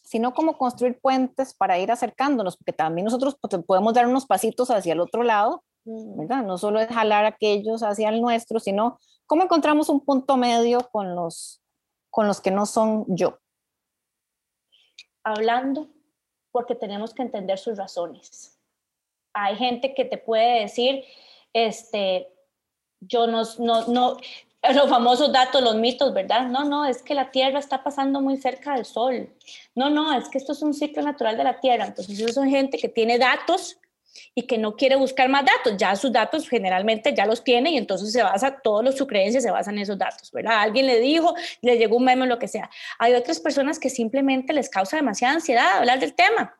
sino 0.03 0.33
como 0.33 0.57
construir 0.57 0.99
puentes 0.99 1.53
para 1.53 1.79
ir 1.79 1.91
acercándonos, 1.91 2.57
porque 2.57 2.73
también 2.73 3.05
nosotros 3.05 3.37
pues, 3.41 3.63
podemos 3.65 3.93
dar 3.93 4.07
unos 4.07 4.25
pasitos 4.25 4.69
hacia 4.69 4.93
el 4.93 4.99
otro 4.99 5.23
lado. 5.23 5.63
¿verdad? 5.85 6.43
No 6.43 6.57
solo 6.57 6.79
es 6.79 6.87
jalar 6.87 7.25
aquellos 7.25 7.83
hacia 7.83 8.09
el 8.09 8.21
nuestro, 8.21 8.59
sino 8.59 8.99
cómo 9.25 9.43
encontramos 9.43 9.89
un 9.89 10.03
punto 10.05 10.37
medio 10.37 10.79
con 10.91 11.15
los, 11.15 11.61
con 12.09 12.27
los 12.27 12.41
que 12.41 12.51
no 12.51 12.65
son 12.65 13.05
yo. 13.07 13.39
Hablando, 15.23 15.89
porque 16.51 16.75
tenemos 16.75 17.13
que 17.13 17.23
entender 17.23 17.57
sus 17.57 17.77
razones. 17.77 18.59
Hay 19.33 19.55
gente 19.55 19.93
que 19.93 20.05
te 20.05 20.17
puede 20.17 20.61
decir, 20.61 21.03
este, 21.53 22.31
yo 22.99 23.27
no, 23.27 23.43
no, 23.59 23.87
no, 23.87 24.17
los 24.71 24.89
famosos 24.89 25.31
datos, 25.31 25.61
los 25.61 25.75
mitos, 25.75 26.13
¿verdad? 26.13 26.47
No, 26.47 26.63
no, 26.63 26.85
es 26.85 27.01
que 27.01 27.13
la 27.13 27.31
Tierra 27.31 27.59
está 27.59 27.83
pasando 27.83 28.21
muy 28.21 28.37
cerca 28.37 28.75
del 28.75 28.85
Sol. 28.85 29.29
No, 29.75 29.89
no, 29.89 30.17
es 30.17 30.29
que 30.29 30.37
esto 30.37 30.53
es 30.53 30.61
un 30.61 30.73
ciclo 30.73 31.03
natural 31.03 31.35
de 31.35 31.43
la 31.43 31.59
Tierra. 31.59 31.85
Entonces, 31.85 32.19
eso 32.19 32.33
son 32.33 32.49
gente 32.49 32.77
que 32.77 32.87
tiene 32.87 33.17
datos 33.17 33.77
y 34.35 34.43
que 34.43 34.57
no 34.57 34.75
quiere 34.75 34.95
buscar 34.95 35.27
más 35.27 35.43
datos. 35.45 35.75
Ya 35.77 35.95
sus 35.95 36.11
datos 36.11 36.47
generalmente 36.47 37.13
ya 37.13 37.25
los 37.25 37.43
tiene 37.43 37.71
y 37.71 37.77
entonces 37.77 38.11
se 38.13 38.23
basa, 38.23 38.59
todos 38.63 38.95
su 38.95 39.05
creencias 39.05 39.43
se 39.43 39.51
basan 39.51 39.75
en 39.75 39.83
esos 39.83 39.97
datos, 39.97 40.31
¿verdad? 40.31 40.61
Alguien 40.61 40.87
le 40.87 40.99
dijo, 40.99 41.35
le 41.61 41.77
llegó 41.77 41.97
un 41.97 42.05
meme, 42.05 42.25
lo 42.25 42.39
que 42.39 42.47
sea. 42.47 42.69
Hay 42.99 43.13
otras 43.15 43.39
personas 43.39 43.79
que 43.79 43.89
simplemente 43.89 44.53
les 44.53 44.69
causa 44.69 44.97
demasiada 44.97 45.33
ansiedad 45.33 45.77
hablar 45.77 45.99
del 45.99 46.13
tema 46.13 46.55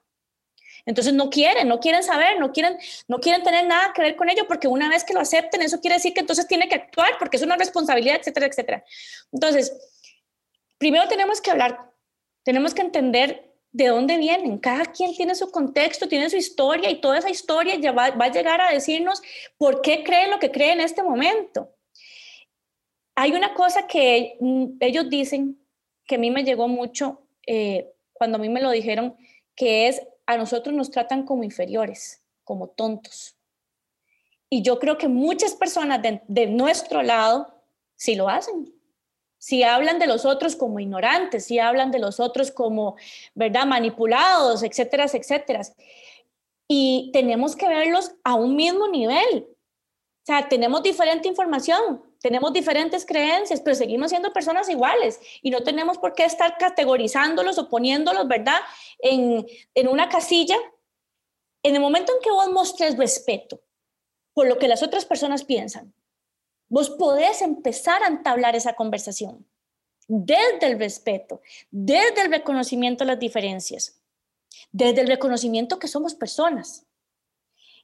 entonces 0.85 1.13
no 1.13 1.29
quieren, 1.29 1.67
no 1.67 1.79
quieren 1.79 2.03
saber, 2.03 2.39
no 2.39 2.51
quieren, 2.51 2.77
no 3.07 3.19
quieren 3.19 3.43
tener 3.43 3.65
nada 3.65 3.93
que 3.93 4.01
ver 4.01 4.15
con 4.15 4.29
ello 4.29 4.45
porque 4.47 4.67
una 4.67 4.89
vez 4.89 5.03
que 5.03 5.13
lo 5.13 5.21
acepten, 5.21 5.61
eso 5.61 5.79
quiere 5.79 5.95
decir 5.95 6.13
que 6.13 6.19
entonces 6.19 6.47
tiene 6.47 6.67
que 6.67 6.75
actuar 6.75 7.11
porque 7.19 7.37
es 7.37 7.43
una 7.43 7.55
responsabilidad, 7.55 8.17
etcétera, 8.19 8.47
etcétera. 8.47 8.83
Entonces, 9.31 9.73
primero 10.77 11.07
tenemos 11.07 11.39
que 11.39 11.51
hablar, 11.51 11.79
tenemos 12.43 12.73
que 12.73 12.81
entender 12.81 13.53
de 13.71 13.87
dónde 13.87 14.17
vienen. 14.17 14.57
Cada 14.59 14.85
quien 14.85 15.15
tiene 15.15 15.35
su 15.35 15.49
contexto, 15.51 16.07
tiene 16.07 16.29
su 16.29 16.37
historia 16.37 16.89
y 16.91 17.01
toda 17.01 17.17
esa 17.17 17.29
historia 17.29 17.75
ya 17.75 17.91
va, 17.91 18.05
a 18.05 18.31
llegar 18.31 18.61
a 18.61 18.71
decirnos 18.71 19.21
por 19.57 19.81
qué 19.81 20.03
cree 20.03 20.27
lo 20.27 20.39
que 20.39 20.51
cree 20.51 20.73
en 20.73 20.81
este 20.81 21.01
momento. 21.01 21.69
Hay 23.15 23.31
una 23.31 23.53
cosa 23.53 23.87
que 23.87 24.37
ellos 24.79 25.09
dicen 25.09 25.59
que 26.05 26.15
a 26.15 26.17
mí 26.17 26.29
me 26.29 26.43
llegó 26.43 26.67
mucho 26.67 27.21
eh, 27.47 27.91
cuando 28.11 28.37
a 28.37 28.41
mí 28.41 28.49
me 28.49 28.61
lo 28.61 28.69
dijeron, 28.69 29.15
que 29.55 29.87
es 29.87 30.01
a 30.25 30.37
nosotros 30.37 30.73
nos 30.73 30.91
tratan 30.91 31.25
como 31.25 31.43
inferiores, 31.43 32.21
como 32.43 32.69
tontos. 32.69 33.37
Y 34.49 34.61
yo 34.61 34.79
creo 34.79 34.97
que 34.97 35.07
muchas 35.07 35.55
personas 35.55 36.01
de, 36.27 36.45
nuestro 36.47 37.01
lado 37.01 37.63
sí 37.95 38.15
lo 38.15 38.29
hacen. 38.29 38.73
Si 39.37 39.63
hablan 39.63 39.99
de 39.99 40.07
los 40.07 40.25
otros 40.25 40.55
como 40.55 40.79
ignorantes, 40.79 41.45
si 41.45 41.59
hablan 41.59 41.91
de 41.91 41.99
los 41.99 42.19
otros 42.19 42.51
como, 42.51 42.95
¿verdad?, 43.33 43.65
manipulados, 43.65 44.63
etcétera, 44.63 45.05
etcétera. 45.11 45.61
Y 46.67 47.09
tenemos 47.13 47.55
que 47.55 47.67
verlos 47.67 48.13
a 48.23 48.35
un 48.35 48.55
mismo 48.55 48.87
nivel. 48.87 49.47
O 50.23 50.25
sea, 50.25 50.47
tenemos 50.47 50.83
diferente 50.83 51.27
información, 51.27 52.01
tenemos 52.23 52.53
diferentes 52.53 53.05
creencias, 53.05 53.59
pero 53.59 53.75
seguimos 53.75 54.09
siendo 54.09 54.31
personas 54.31 54.69
iguales 54.69 55.19
y 55.41 55.51
no 55.51 55.61
tenemos 55.61 55.97
por 55.97 56.13
qué 56.13 56.23
estar 56.23 56.57
categorizándolos 56.57 57.57
o 57.57 57.67
poniéndolos, 57.67 58.29
¿verdad?, 58.29 58.61
en, 58.99 59.45
en 59.75 59.87
una 59.89 60.07
casilla. 60.07 60.55
En 61.63 61.75
el 61.75 61.81
momento 61.81 62.13
en 62.13 62.21
que 62.21 62.31
vos 62.31 62.49
mostres 62.49 62.97
respeto 62.97 63.59
por 64.33 64.47
lo 64.47 64.57
que 64.57 64.69
las 64.69 64.81
otras 64.81 65.03
personas 65.03 65.43
piensan, 65.43 65.93
vos 66.69 66.91
podés 66.91 67.41
empezar 67.41 68.01
a 68.03 68.07
entablar 68.07 68.55
esa 68.55 68.73
conversación 68.73 69.45
desde 70.07 70.67
el 70.67 70.79
respeto, 70.79 71.41
desde 71.71 72.21
el 72.21 72.31
reconocimiento 72.31 73.03
de 73.03 73.11
las 73.11 73.19
diferencias, 73.19 73.99
desde 74.71 75.01
el 75.01 75.07
reconocimiento 75.07 75.77
que 75.77 75.89
somos 75.89 76.15
personas. 76.15 76.85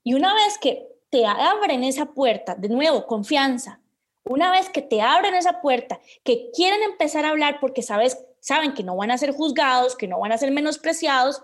Y 0.01 0.13
una 0.13 0.33
vez 0.33 0.57
que 0.57 0.87
te 1.09 1.25
abren 1.25 1.83
esa 1.83 2.05
puerta, 2.05 2.55
de 2.55 2.69
nuevo, 2.69 3.05
confianza, 3.05 3.81
una 4.23 4.51
vez 4.51 4.69
que 4.69 4.81
te 4.81 5.01
abren 5.01 5.35
esa 5.35 5.61
puerta, 5.61 5.99
que 6.23 6.51
quieren 6.55 6.83
empezar 6.83 7.25
a 7.25 7.29
hablar 7.29 7.59
porque 7.59 7.81
sabes, 7.81 8.17
saben 8.39 8.73
que 8.73 8.83
no 8.83 8.95
van 8.95 9.11
a 9.11 9.17
ser 9.17 9.31
juzgados, 9.31 9.95
que 9.95 10.07
no 10.07 10.19
van 10.19 10.31
a 10.31 10.37
ser 10.37 10.51
menospreciados, 10.51 11.41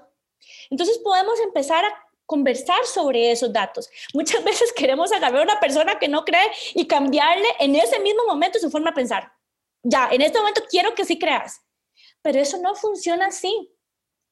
entonces 0.69 0.97
podemos 0.99 1.39
empezar 1.39 1.83
a 1.85 2.05
conversar 2.25 2.83
sobre 2.85 3.31
esos 3.31 3.53
datos. 3.53 3.89
Muchas 4.13 4.43
veces 4.43 4.73
queremos 4.73 5.11
agarrar 5.11 5.41
a 5.41 5.43
una 5.43 5.59
persona 5.59 5.99
que 5.99 6.07
no 6.07 6.25
cree 6.25 6.51
y 6.73 6.87
cambiarle 6.87 7.47
en 7.59 7.75
ese 7.75 7.99
mismo 7.99 8.23
momento 8.27 8.59
su 8.59 8.69
forma 8.69 8.91
de 8.91 8.95
pensar. 8.95 9.31
Ya, 9.83 10.09
en 10.11 10.21
este 10.21 10.39
momento 10.39 10.63
quiero 10.69 10.95
que 10.95 11.05
sí 11.05 11.19
creas, 11.19 11.61
pero 12.21 12.39
eso 12.39 12.57
no 12.57 12.75
funciona 12.75 13.27
así. 13.27 13.71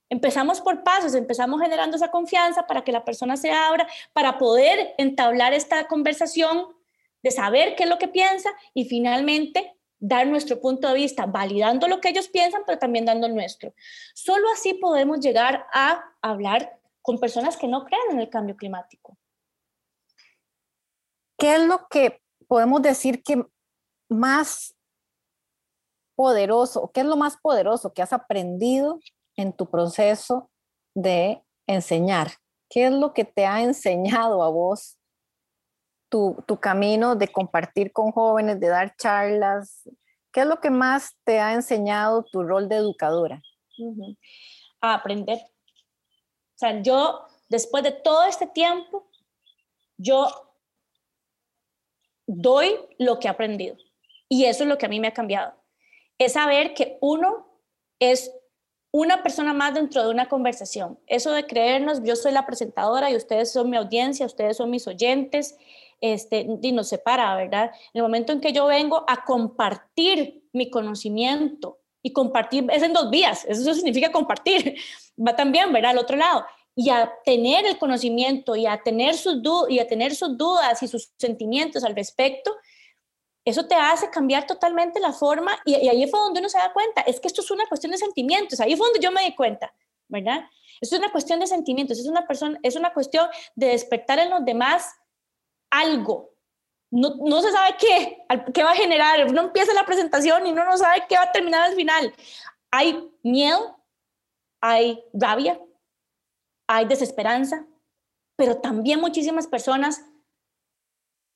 Empezamos 0.09 0.61
por 0.61 0.83
pasos, 0.83 1.15
empezamos 1.15 1.61
generando 1.61 1.95
esa 1.95 2.11
confianza 2.11 2.67
para 2.67 2.83
que 2.83 2.91
la 2.91 3.05
persona 3.05 3.37
se 3.37 3.51
abra, 3.51 3.87
para 4.13 4.37
poder 4.37 4.93
entablar 4.97 5.53
esta 5.53 5.87
conversación 5.87 6.67
de 7.23 7.31
saber 7.31 7.75
qué 7.75 7.83
es 7.83 7.89
lo 7.89 7.97
que 7.97 8.07
piensa 8.07 8.49
y 8.73 8.85
finalmente 8.85 9.75
dar 9.99 10.27
nuestro 10.27 10.59
punto 10.59 10.89
de 10.89 10.95
vista, 10.95 11.25
validando 11.25 11.87
lo 11.87 12.01
que 12.01 12.09
ellos 12.09 12.27
piensan, 12.27 12.63
pero 12.65 12.77
también 12.77 13.05
dando 13.05 13.25
el 13.25 13.33
nuestro. 13.33 13.73
Solo 14.13 14.49
así 14.51 14.73
podemos 14.73 15.21
llegar 15.21 15.65
a 15.73 16.03
hablar 16.21 16.77
con 17.01 17.19
personas 17.19 17.55
que 17.55 17.69
no 17.69 17.85
crean 17.85 18.11
en 18.11 18.19
el 18.19 18.29
cambio 18.29 18.57
climático. 18.57 19.17
¿Qué 21.39 21.55
es 21.55 21.61
lo 21.61 21.87
que 21.89 22.21
podemos 22.47 22.81
decir 22.81 23.23
que 23.23 23.45
más 24.09 24.75
poderoso, 26.15 26.91
qué 26.93 26.99
es 26.99 27.05
lo 27.05 27.15
más 27.15 27.37
poderoso 27.37 27.93
que 27.93 28.01
has 28.01 28.13
aprendido 28.13 28.99
en 29.37 29.53
tu 29.53 29.69
proceso 29.69 30.51
de 30.93 31.41
enseñar? 31.65 32.33
¿Qué 32.69 32.87
es 32.87 32.91
lo 32.91 33.13
que 33.13 33.23
te 33.23 33.45
ha 33.45 33.61
enseñado 33.61 34.43
a 34.43 34.49
vos 34.49 34.97
tu, 36.13 36.59
camino 36.61 37.15
de 37.15 37.27
compartir 37.27 37.91
con 37.91 38.11
jóvenes, 38.11 38.59
de 38.59 38.67
dar 38.67 38.95
charlas? 38.97 39.89
¿Qué 40.31 40.41
es 40.41 40.45
lo 40.45 40.59
que 40.59 40.69
más 40.69 41.15
te 41.23 41.39
ha 41.39 41.53
enseñado 41.53 42.23
tu 42.23 42.43
rol 42.43 42.69
de 42.69 42.75
educadora? 42.75 43.41
A 44.79 44.93
aprender. 44.93 45.39
O 45.39 46.57
sea, 46.57 46.81
yo, 46.83 47.25
después 47.49 47.83
de 47.83 47.91
todo 47.91 48.25
este 48.25 48.45
tiempo, 48.45 49.09
yo 49.97 50.27
doy 52.27 52.75
lo 52.99 53.17
que 53.17 53.27
he 53.27 53.31
aprendido. 53.31 53.75
Y 54.29 54.45
eso 54.45 54.63
es 54.63 54.69
lo 54.69 54.77
que 54.77 54.85
a 54.85 54.89
mí 54.89 54.99
me 54.99 55.07
ha 55.07 55.13
cambiado. 55.13 55.55
Es 56.19 56.33
saber 56.33 56.75
que 56.75 56.99
uno 57.01 57.59
es 57.99 58.31
una 58.91 59.23
persona 59.23 59.53
más 59.53 59.73
dentro 59.73 60.03
de 60.03 60.11
una 60.11 60.29
conversación. 60.29 60.99
Eso 61.07 61.31
de 61.31 61.47
creernos, 61.47 62.03
yo 62.03 62.15
soy 62.15 62.33
la 62.33 62.45
presentadora 62.45 63.09
y 63.09 63.15
ustedes 63.15 63.51
son 63.51 63.71
mi 63.71 63.77
audiencia, 63.77 64.27
ustedes 64.27 64.57
son 64.57 64.69
mis 64.69 64.87
oyentes, 64.87 65.57
este, 66.03 66.45
y 66.61 66.73
nos 66.73 66.89
separa, 66.89 67.33
¿verdad? 67.37 67.71
En 67.93 67.99
el 67.99 68.01
momento 68.01 68.33
en 68.33 68.41
que 68.41 68.51
yo 68.51 68.65
vengo 68.65 69.05
a 69.07 69.23
compartir 69.23 70.43
mi 70.51 70.69
conocimiento 70.69 71.79
y 72.01 72.11
compartir, 72.11 72.67
es 72.73 72.83
en 72.83 72.91
dos 72.91 73.09
vías, 73.09 73.45
eso 73.47 73.73
significa 73.73 74.11
compartir, 74.11 74.75
va 75.17 75.33
también, 75.33 75.71
¿verdad? 75.71 75.91
Al 75.91 75.99
otro 75.99 76.17
lado, 76.17 76.45
y 76.75 76.89
a 76.89 77.09
tener 77.23 77.65
el 77.65 77.77
conocimiento 77.77 78.57
y 78.57 78.65
a 78.65 78.83
tener 78.83 79.15
sus, 79.15 79.41
y 79.69 79.79
a 79.79 79.87
tener 79.87 80.13
sus 80.13 80.37
dudas 80.37 80.83
y 80.83 80.89
sus 80.89 81.13
sentimientos 81.17 81.85
al 81.85 81.95
respecto, 81.95 82.53
eso 83.45 83.65
te 83.65 83.75
hace 83.75 84.09
cambiar 84.09 84.45
totalmente 84.45 84.99
la 84.99 85.13
forma 85.13 85.57
y, 85.63 85.73
ahí 85.75 86.05
fue 86.07 86.19
donde 86.19 86.41
uno 86.41 86.49
se 86.49 86.57
da 86.57 86.73
cuenta, 86.73 86.99
es 87.03 87.21
que 87.21 87.29
esto 87.29 87.39
es 87.39 87.49
una 87.49 87.65
cuestión 87.67 87.93
de 87.93 87.97
sentimientos, 87.97 88.59
ahí 88.59 88.75
fue 88.75 88.87
donde 88.87 88.99
yo 88.99 89.09
me 89.09 89.23
di 89.23 89.33
cuenta, 89.35 89.73
¿verdad? 90.09 90.49
Esto 90.81 90.97
es 90.97 91.01
una 91.01 91.13
cuestión 91.13 91.39
de 91.39 91.47
sentimientos, 91.47 91.97
es 91.97 92.07
una, 92.07 92.27
persona, 92.27 92.59
es 92.61 92.75
una 92.75 92.91
cuestión 92.91 93.25
de 93.55 93.67
despertar 93.67 94.19
en 94.19 94.31
los 94.31 94.43
demás 94.43 94.89
algo. 95.73 96.33
No, 96.91 97.15
no, 97.15 97.41
se 97.41 97.51
sabe 97.51 97.75
qué, 97.79 98.25
qué 98.53 98.63
va 98.63 98.71
a 98.71 98.75
generar. 98.75 99.27
Uno 99.27 99.41
empieza 99.41 99.73
la 99.73 99.85
presentación 99.85 100.45
y 100.45 100.51
uno 100.51 100.63
no 100.63 100.77
sabe 100.77 101.05
qué 101.09 101.15
va 101.15 101.23
a 101.23 101.31
terminar 101.31 101.63
al 101.63 101.75
final. 101.75 102.13
Hay 102.71 103.11
miedo, 103.23 103.83
hay 104.61 105.03
rabia, 105.13 105.59
hay 106.67 106.85
desesperanza, 106.85 107.65
pero 108.35 108.61
también 108.61 109.01
muchísimas 109.01 109.47
personas 109.47 110.05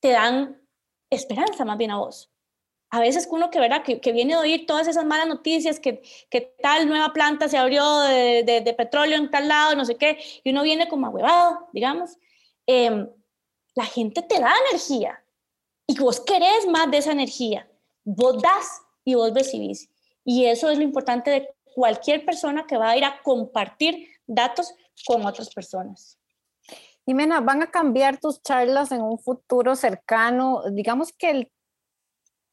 te 0.00 0.10
dan 0.10 0.62
esperanza 1.10 1.64
más 1.64 1.76
bien 1.78 1.90
a 1.90 1.98
vos. 1.98 2.30
a 2.90 3.00
veces 3.00 3.28
uno 3.30 3.50
que, 3.50 3.60
¿verdad? 3.60 3.82
Que, 3.82 4.12
viene 4.12 4.34
de 4.34 4.40
oír 4.40 4.66
todas 4.66 4.88
esas 4.88 5.04
malas 5.04 5.26
noticias, 5.26 5.78
que, 5.80 6.00
que 6.30 6.40
tal 6.62 6.88
nueva 6.88 7.12
planta 7.12 7.48
se 7.48 7.58
abrió 7.58 8.00
de, 8.00 8.62
de, 8.64 8.74
petróleo 8.74 9.16
en 9.18 9.30
tal 9.30 9.48
lado, 9.48 9.74
no 9.74 9.84
sé 9.84 9.96
qué, 9.96 10.18
y 10.42 10.50
uno 10.50 10.62
viene 10.62 10.88
como 10.88 11.06
ahuevado, 11.06 11.68
digamos, 11.72 12.16
em, 12.66 13.08
la 13.78 13.84
gente 13.84 14.22
te 14.22 14.40
da 14.40 14.52
energía 14.68 15.22
y 15.86 15.96
vos 16.00 16.18
querés 16.18 16.66
más 16.66 16.90
de 16.90 16.98
esa 16.98 17.12
energía. 17.12 17.70
Vos 18.02 18.42
das 18.42 18.82
y 19.04 19.14
vos 19.14 19.32
recibís. 19.32 19.88
Y 20.24 20.46
eso 20.46 20.68
es 20.68 20.78
lo 20.78 20.82
importante 20.82 21.30
de 21.30 21.48
cualquier 21.76 22.24
persona 22.24 22.66
que 22.66 22.76
va 22.76 22.90
a 22.90 22.96
ir 22.96 23.04
a 23.04 23.22
compartir 23.22 24.08
datos 24.26 24.74
con 25.06 25.24
otras 25.24 25.54
personas. 25.54 26.18
Jimena, 27.06 27.40
¿van 27.40 27.62
a 27.62 27.70
cambiar 27.70 28.18
tus 28.18 28.42
charlas 28.42 28.90
en 28.90 29.00
un 29.00 29.16
futuro 29.20 29.76
cercano? 29.76 30.64
Digamos 30.72 31.12
que 31.12 31.30
el 31.30 31.52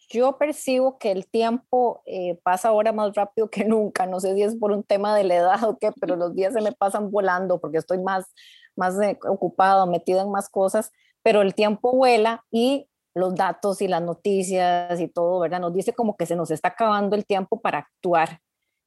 yo 0.09 0.37
percibo 0.37 0.99
que 0.99 1.11
el 1.11 1.25
tiempo 1.25 2.03
eh, 2.05 2.39
pasa 2.43 2.69
ahora 2.69 2.91
más 2.91 3.15
rápido 3.15 3.49
que 3.49 3.65
nunca. 3.65 4.05
No 4.05 4.19
sé 4.19 4.35
si 4.35 4.43
es 4.43 4.55
por 4.55 4.71
un 4.71 4.83
tema 4.83 5.15
de 5.15 5.23
la 5.23 5.35
edad 5.37 5.63
o 5.63 5.79
qué, 5.79 5.91
pero 5.99 6.15
los 6.15 6.35
días 6.35 6.53
se 6.53 6.61
me 6.61 6.71
pasan 6.71 7.09
volando 7.09 7.59
porque 7.59 7.79
estoy 7.79 7.97
más, 7.97 8.31
más 8.75 9.01
eh, 9.01 9.17
ocupado, 9.27 9.87
metido 9.87 10.21
en 10.21 10.29
más 10.29 10.49
cosas, 10.49 10.91
pero 11.25 11.41
el 11.41 11.55
tiempo 11.55 11.91
vuela 11.91 12.45
y 12.51 12.87
los 13.15 13.33
datos 13.33 13.81
y 13.81 13.87
las 13.87 14.03
noticias 14.03 14.99
y 14.99 15.07
todo, 15.07 15.39
¿verdad? 15.39 15.59
Nos 15.59 15.73
dice 15.73 15.91
como 15.91 16.15
que 16.15 16.27
se 16.27 16.35
nos 16.35 16.51
está 16.51 16.67
acabando 16.69 17.15
el 17.15 17.25
tiempo 17.25 17.59
para 17.59 17.79
actuar, 17.79 18.41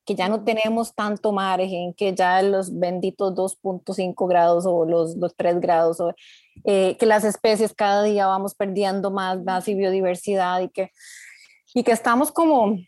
que 0.06 0.14
ya 0.14 0.28
no 0.28 0.44
tenemos 0.44 0.94
tanto 0.94 1.32
margen, 1.32 1.94
que 1.94 2.14
ya 2.14 2.40
los 2.42 2.78
benditos 2.78 3.34
2.5 3.34 4.28
grados 4.28 4.66
o 4.66 4.84
los, 4.84 5.16
los 5.16 5.34
3 5.34 5.58
grados 5.58 5.98
o 5.98 6.14
eh, 6.62 6.96
que 6.96 7.06
las 7.06 7.24
especies 7.24 7.74
cada 7.74 8.04
día 8.04 8.28
vamos 8.28 8.54
perdiendo 8.54 9.10
más, 9.10 9.42
más 9.42 9.66
y 9.66 9.74
biodiversidad 9.74 10.60
y 10.60 10.68
que, 10.68 10.92
y 11.74 11.82
que 11.82 11.90
estamos 11.90 12.30
como, 12.30 12.78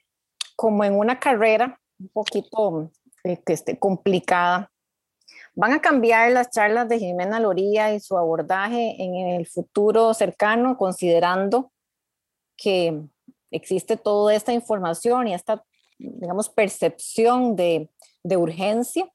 como 0.55 0.85
en 0.85 0.97
una 0.97 1.19
carrera 1.19 1.81
un 1.99 2.09
poquito 2.11 2.93
esté 3.25 3.77
complicada. 3.81 4.71
¿Van 5.55 5.73
a 5.73 5.81
cambiar 5.81 6.31
las 6.31 6.51
charlas 6.51 6.89
de 6.89 6.99
Jimena 6.99 7.41
Loría 7.41 7.93
y 7.93 8.01
su 8.01 8.17
abordaje 8.17 8.97
en 8.99 9.15
el 9.15 9.47
futuro 9.47 10.15
cercano, 10.15 10.77
considerando 10.77 11.73
que 12.57 13.03
existe 13.51 13.97
toda 13.97 14.35
esta 14.35 14.53
información 14.53 15.29
y 15.29 15.35
esta, 15.35 15.65
digamos, 15.99 16.49
percepción 16.49 17.57
de, 17.57 17.91
de 18.23 18.37
urgencia? 18.37 19.11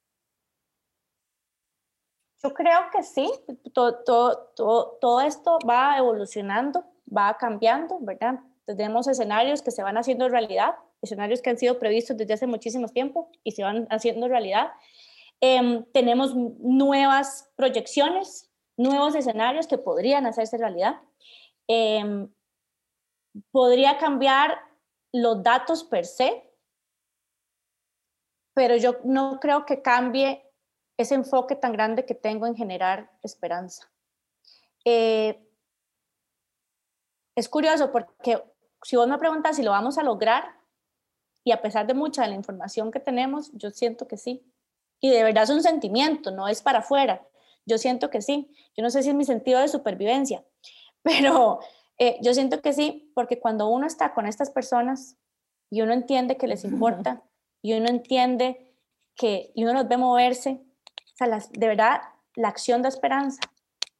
Yo 2.43 2.53
creo 2.53 2.79
que 2.91 3.01
sí, 3.01 3.27
todo, 3.73 4.03
todo, 4.03 4.97
todo, 5.01 5.21
esto 5.21 5.57
va 5.67 5.97
evolucionando, 5.97 6.83
va 7.05 7.35
cambiando, 7.37 7.97
¿verdad? 8.01 8.39
Tenemos 8.65 9.07
escenarios 9.07 9.61
que 9.61 9.71
se 9.71 9.81
van 9.81 9.97
haciendo 9.97 10.29
realidad, 10.29 10.75
escenarios 11.01 11.41
que 11.41 11.49
han 11.49 11.57
sido 11.57 11.79
previstos 11.79 12.17
desde 12.17 12.33
hace 12.33 12.45
muchísimo 12.45 12.87
tiempo 12.87 13.31
y 13.43 13.53
se 13.53 13.63
van 13.63 13.87
haciendo 13.89 14.27
realidad. 14.27 14.71
Em, 15.47 15.85
tenemos 15.91 16.33
nuevas 16.33 17.51
proyecciones, 17.55 18.51
nuevos 18.77 19.13
escenarios 19.13 19.67
que 19.67 19.77
podrían 19.77 20.25
hacerse 20.25 20.57
realidad. 20.57 20.99
Em, 21.67 22.33
podría 23.51 23.99
cambiar 23.99 24.57
los 25.13 25.43
datos 25.43 25.83
per 25.83 26.07
se, 26.07 26.51
pero 28.55 28.75
yo 28.75 28.97
no 29.03 29.39
creo 29.39 29.67
que 29.67 29.83
cambie 29.83 30.51
ese 30.97 31.13
enfoque 31.13 31.55
tan 31.55 31.73
grande 31.73 32.07
que 32.07 32.15
tengo 32.15 32.47
en 32.47 32.55
generar 32.55 33.11
esperanza. 33.21 33.87
Eh, 34.83 35.47
es 37.35 37.47
curioso 37.49 37.91
porque 37.91 38.43
si 38.81 38.95
vos 38.95 39.07
me 39.07 39.19
preguntas 39.19 39.57
si 39.57 39.61
lo 39.61 39.69
vamos 39.69 39.99
a 39.99 40.03
lograr, 40.03 40.55
y 41.43 41.51
a 41.51 41.61
pesar 41.61 41.85
de 41.85 41.93
mucha 41.93 42.23
de 42.23 42.29
la 42.29 42.35
información 42.35 42.89
que 42.89 42.99
tenemos, 42.99 43.51
yo 43.53 43.69
siento 43.69 44.07
que 44.07 44.17
sí. 44.17 44.51
Y 45.05 45.11
de 45.11 45.21
verdad 45.21 45.43
es 45.43 45.51
un 45.51 45.61
sentimiento, 45.61 46.31
no 46.31 46.47
es 46.47 46.63
para 46.63 46.79
afuera. 46.79 47.21
Yo 47.67 47.77
siento 47.77 48.09
que 48.09 48.23
sí. 48.23 48.51
Yo 48.75 48.81
no 48.81 48.89
sé 48.89 49.03
si 49.03 49.09
es 49.09 49.15
mi 49.15 49.23
sentido 49.23 49.59
de 49.59 49.67
supervivencia, 49.67 50.43
pero 51.03 51.59
eh, 51.99 52.17
yo 52.23 52.33
siento 52.33 52.59
que 52.59 52.73
sí, 52.73 53.11
porque 53.13 53.39
cuando 53.39 53.67
uno 53.67 53.85
está 53.85 54.15
con 54.15 54.25
estas 54.25 54.49
personas 54.49 55.15
y 55.69 55.83
uno 55.83 55.93
entiende 55.93 56.37
que 56.37 56.47
les 56.47 56.63
importa, 56.63 57.21
y 57.61 57.73
uno 57.73 57.87
entiende 57.87 58.73
que, 59.15 59.51
y 59.53 59.63
uno 59.63 59.73
los 59.73 59.87
ve 59.87 59.97
moverse, 59.97 60.59
o 61.13 61.15
sea, 61.15 61.27
de 61.27 61.67
verdad, 61.67 62.01
la 62.33 62.47
acción 62.47 62.81
da 62.81 62.89
esperanza. 62.89 63.41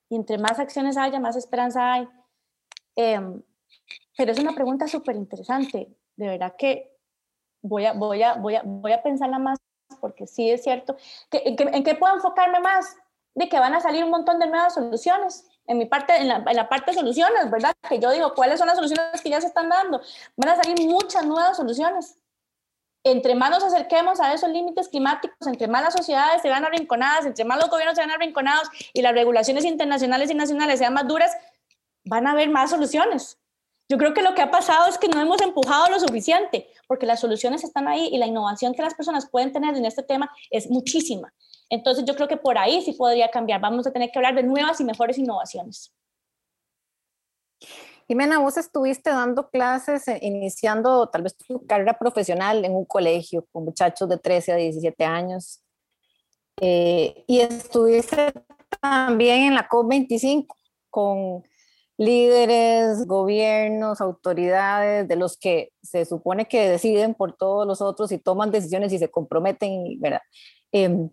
Y 0.10 0.16
entre 0.16 0.40
más 0.40 0.58
acciones 0.58 0.98
haya, 0.98 1.20
más 1.20 1.36
esperanza 1.36 1.94
hay. 1.94 2.10
Em, 2.96 3.44
pero 4.18 4.32
es 4.32 4.40
una 4.40 4.56
pregunta 4.56 4.88
súper 4.88 5.18
interesante. 5.18 5.88
De 6.16 6.28
verdad 6.30 6.56
que 6.58 6.98
voy 7.62 7.86
a, 7.86 7.94
voy, 7.94 8.24
a, 8.24 8.34
voy, 8.34 8.56
a, 8.56 8.64
voy 8.66 8.92
a 8.92 9.04
pensarla 9.04 9.38
más 9.38 9.60
porque 10.00 10.28
sí 10.28 10.50
es 10.50 10.64
cierto. 10.64 10.96
¿Que, 11.30 11.42
en, 11.46 11.84
qué 11.84 11.96
puedo 11.96 12.16
enfocarme 12.16 12.60
más? 12.60 12.96
De 13.34 13.50
que 13.50 13.60
van 13.60 13.74
a 13.74 13.82
salir 13.82 14.04
un 14.04 14.12
montón 14.12 14.40
de 14.40 14.48
nuevas 14.48 14.74
soluciones. 14.74 15.48
En 15.68 15.78
mi 15.78 15.86
parte, 15.86 16.16
en 16.16 16.28
la, 16.28 16.70
parte 16.70 16.92
de 16.92 16.98
soluciones, 16.98 17.50
¿verdad? 17.50 17.74
Que 17.90 18.00
yo 18.00 18.12
digo, 18.12 18.34
¿cuáles 18.36 18.60
son 18.60 18.68
las 18.68 18.76
soluciones 18.76 19.22
que 19.22 19.30
ya 19.30 19.42
se 19.42 19.48
están 19.48 19.70
dando? 19.70 20.02
Van 20.36 20.50
a 20.50 20.56
salir 20.62 20.88
muchas 20.88 21.26
nuevas 21.26 21.58
soluciones 21.58 22.18
entre 23.06 23.36
más 23.36 23.52
nos 23.52 23.64
acerquemos 23.64 24.20
a 24.20 24.34
esos 24.34 24.50
límites 24.50 24.90
climáticos, 24.90 25.38
entre 25.46 25.68
más 25.68 25.84
las 25.84 25.94
sociedades 25.94 26.42
se 26.42 26.50
van 26.50 26.66
arrinconadas, 26.66 27.28
entre 27.28 27.46
más 27.46 27.60
los 27.60 27.70
gobiernos 27.70 27.96
se 27.96 28.02
van 28.02 28.10
arrinconados 28.10 28.68
y 28.94 29.04
las 29.04 29.14
regulaciones 29.14 29.64
internacionales 29.64 30.32
y 30.32 30.34
nacionales 30.34 30.80
sean 30.80 30.96
más 30.96 31.08
duras, 31.08 31.32
van 32.04 32.26
a 32.26 32.32
haber 32.32 32.50
más 32.50 32.72
soluciones. 32.72 33.38
Yo 33.88 34.00
creo 34.00 34.16
que 34.16 34.24
lo 34.24 34.34
que 34.34 34.42
ha 34.42 34.50
pasado 34.50 34.88
es 34.88 34.98
que 34.98 35.08
no 35.08 35.22
hemos 35.22 35.40
empujado 35.42 35.88
lo 35.90 36.00
suficiente, 36.00 36.68
porque 36.88 37.06
las 37.06 37.20
soluciones 37.20 37.64
están 37.64 37.88
ahí 37.88 38.10
y 38.12 38.18
la 38.18 38.28
innovación 38.28 38.74
que 38.74 38.82
las 38.82 38.94
personas 38.94 39.30
pueden 39.30 39.52
tener 39.52 39.76
en 39.76 39.86
este 39.86 40.04
tema 40.04 40.32
es 40.50 40.70
muchísima. 40.70 41.34
Entonces 41.70 42.06
yo 42.06 42.16
creo 42.16 42.28
que 42.28 42.38
por 42.38 42.58
ahí 42.58 42.82
sí 42.82 42.94
podría 42.94 43.30
cambiar. 43.30 43.62
Vamos 43.62 43.88
a 43.88 43.92
tener 43.92 44.12
que 44.12 44.20
hablar 44.20 44.36
de 44.36 44.44
nuevas 44.44 44.80
y 44.80 44.84
mejores 44.84 45.18
innovaciones. 45.18 45.94
Jimena, 48.08 48.38
vos 48.38 48.56
estuviste 48.58 49.10
dando 49.10 49.50
clases, 49.50 50.08
eh, 50.08 50.20
iniciando 50.22 51.08
tal 51.08 51.24
vez 51.24 51.36
tu 51.36 51.66
carrera 51.66 51.98
profesional 51.98 52.64
en 52.64 52.76
un 52.76 52.86
colegio 52.86 53.48
con 53.52 53.66
muchachos 53.66 54.08
de 54.08 54.18
13 54.18 54.52
a 54.54 54.56
17 54.58 55.04
años. 55.04 55.62
Eh, 56.62 57.24
y 57.28 57.40
estuviste 57.40 58.32
también 58.80 59.46
en 59.46 59.56
la 59.56 59.68
COP25 59.68 60.46
con 60.90 61.44
líderes, 61.98 63.06
gobiernos, 63.06 64.02
autoridades, 64.02 65.08
de 65.08 65.16
los 65.16 65.38
que 65.38 65.72
se 65.82 66.06
supone 66.06 66.48
que 66.48 66.70
deciden 66.70 67.14
por 67.14 67.36
todos 67.36 67.66
los 67.66 67.82
otros 67.82 68.12
y 68.12 68.18
toman 68.18 68.52
decisiones 68.52 68.92
y 68.94 69.00
se 69.00 69.10
comprometen, 69.10 70.00
¿verdad? 70.00 70.22
Em, 70.72 71.10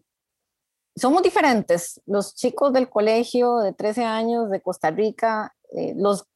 somos 0.97 1.23
diferentes, 1.23 2.01
los 2.07 2.35
chicos 2.35 2.73
del 2.73 2.91
colegio 2.91 3.59
de 3.59 3.73
13 3.73 4.05
años 4.05 4.51
de 4.51 4.61
Costa 4.61 4.91
Rica, 4.91 5.55
eh, 5.71 5.95
los 5.97 6.27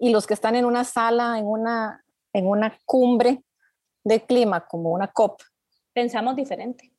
y 0.00 0.10
los 0.10 0.26
que 0.26 0.34
están 0.34 0.56
en 0.56 0.64
una 0.64 0.84
sala, 0.84 1.38
en 1.38 1.46
una, 1.46 2.04
en 2.32 2.46
una 2.46 2.78
cumbre 2.84 3.42
de 4.04 4.24
clima, 4.24 4.66
como 4.66 4.90
una 4.90 5.08
COP. 5.08 5.40
Pensamos 5.92 6.36
diferente, 6.36 6.92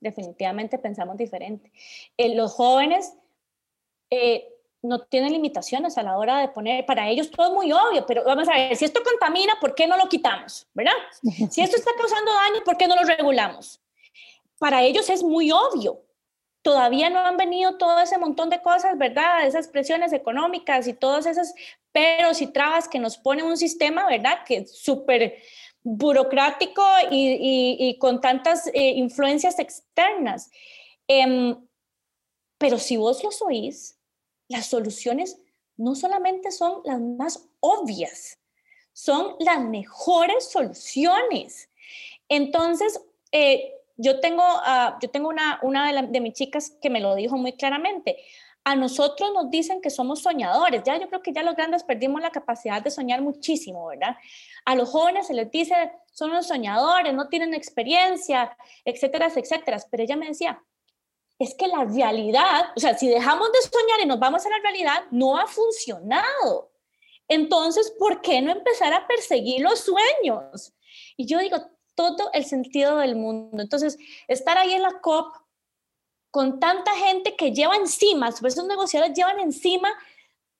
definitivamente 0.00 0.78
pensamos 0.78 1.16
diferente. 1.16 1.72
Eh, 2.16 2.34
los 2.34 2.52
jóvenes 2.52 3.12
eh, 4.10 4.53
no 4.84 5.00
tienen 5.00 5.32
limitaciones 5.32 5.96
a 5.96 6.02
la 6.02 6.18
hora 6.18 6.40
de 6.40 6.48
poner, 6.48 6.84
para 6.84 7.08
ellos 7.08 7.30
todo 7.30 7.46
es 7.46 7.52
muy 7.52 7.72
obvio, 7.72 8.04
pero 8.06 8.22
vamos 8.24 8.46
a 8.48 8.52
ver, 8.52 8.76
si 8.76 8.84
esto 8.84 9.02
contamina, 9.02 9.54
¿por 9.58 9.74
qué 9.74 9.86
no 9.86 9.96
lo 9.96 10.08
quitamos? 10.08 10.66
¿Verdad? 10.74 10.92
Si 11.50 11.62
esto 11.62 11.76
está 11.76 11.90
causando 11.96 12.32
daño, 12.32 12.62
¿por 12.64 12.76
qué 12.76 12.86
no 12.86 12.94
lo 12.94 13.02
regulamos? 13.02 13.80
Para 14.58 14.82
ellos 14.82 15.08
es 15.08 15.22
muy 15.22 15.50
obvio, 15.50 16.02
todavía 16.62 17.08
no 17.10 17.20
han 17.20 17.36
venido 17.36 17.76
todo 17.76 17.98
ese 17.98 18.18
montón 18.18 18.50
de 18.50 18.60
cosas, 18.60 18.96
¿verdad? 18.98 19.46
Esas 19.46 19.68
presiones 19.68 20.12
económicas 20.12 20.86
y 20.86 20.92
todos 20.92 21.26
esos 21.26 21.54
peros 21.92 22.42
y 22.42 22.46
trabas 22.46 22.88
que 22.88 22.98
nos 22.98 23.16
pone 23.16 23.42
un 23.42 23.56
sistema, 23.56 24.06
¿verdad? 24.06 24.40
Que 24.46 24.58
es 24.58 24.78
súper 24.78 25.36
burocrático 25.82 26.82
y, 27.10 27.96
con 27.98 28.20
tantas 28.20 28.66
eh, 28.68 28.92
influencias 28.96 29.58
externas. 29.58 30.50
Em, 31.06 31.56
pero 32.58 32.78
si 32.78 32.96
vos 32.96 33.22
los 33.22 33.42
oís, 33.42 33.98
las 34.54 34.66
soluciones 34.66 35.38
no 35.76 35.94
solamente 35.96 36.52
son 36.52 36.80
las 36.84 37.00
más 37.00 37.48
obvias, 37.60 38.38
son 38.92 39.34
las 39.40 39.60
mejores 39.60 40.48
soluciones. 40.50 41.68
Entonces, 42.28 43.00
eh, 43.32 43.72
yo 43.96 44.20
tengo, 44.20 44.42
uh, 44.42 44.96
yo 45.00 45.10
tengo 45.10 45.28
una, 45.28 45.58
una 45.62 45.92
de, 45.92 46.06
de, 46.08 46.20
mis 46.20 46.34
chicas 46.34 46.76
que 46.80 46.90
me 46.90 47.00
lo 47.00 47.14
dijo 47.16 47.36
muy 47.36 47.54
claramente. 47.54 48.16
A 48.62 48.76
nosotros 48.76 49.30
nos 49.34 49.50
dicen 49.50 49.80
que 49.80 49.90
somos 49.90 50.22
soñadores. 50.22 50.82
Ya 50.84 50.98
yo 50.98 51.08
creo 51.08 51.20
que 51.20 51.32
ya 51.32 51.42
los 51.42 51.56
grandes 51.56 51.82
perdimos 51.82 52.22
la 52.22 52.30
capacidad 52.30 52.80
de 52.80 52.90
soñar 52.90 53.20
muchísimo, 53.20 53.86
¿verdad? 53.88 54.16
A 54.64 54.74
los 54.74 54.88
jóvenes 54.88 55.26
se 55.26 55.34
les 55.34 55.50
dice, 55.50 55.74
son 56.12 56.32
los 56.32 56.46
soñadores, 56.46 57.12
no 57.12 57.28
tienen 57.28 57.52
experiencia, 57.54 58.56
etcétera, 58.84 59.26
etcétera. 59.34 59.78
Pero 59.90 60.02
ella 60.04 60.16
me 60.16 60.28
decía, 60.28 60.62
es 61.38 61.54
que 61.54 61.66
la 61.66 61.84
realidad, 61.84 62.72
o 62.76 62.80
sea, 62.80 62.96
si 62.96 63.08
dejamos 63.08 63.50
de 63.52 63.60
soñar 63.62 64.00
y 64.02 64.06
nos 64.06 64.18
vamos 64.18 64.44
a 64.46 64.50
la 64.50 64.58
realidad, 64.58 65.04
no 65.10 65.36
ha 65.36 65.46
funcionado. 65.46 66.70
Entonces, 67.28 67.92
¿por 67.98 68.20
qué 68.20 68.40
no 68.40 68.52
empezar 68.52 68.92
a 68.92 69.06
perseguir 69.06 69.60
los 69.62 69.80
sueños? 69.80 70.72
Y 71.16 71.26
yo 71.26 71.38
digo, 71.38 71.56
todo 71.94 72.30
el 72.32 72.44
sentido 72.44 72.98
del 72.98 73.16
mundo. 73.16 73.62
Entonces, 73.62 73.98
estar 74.28 74.58
ahí 74.58 74.74
en 74.74 74.82
la 74.82 75.00
COP 75.00 75.34
con 76.30 76.58
tanta 76.58 76.92
gente 76.96 77.36
que 77.36 77.52
lleva 77.52 77.76
encima, 77.76 78.28
esos 78.28 78.66
negociadores 78.66 79.16
llevan 79.16 79.38
encima 79.38 79.92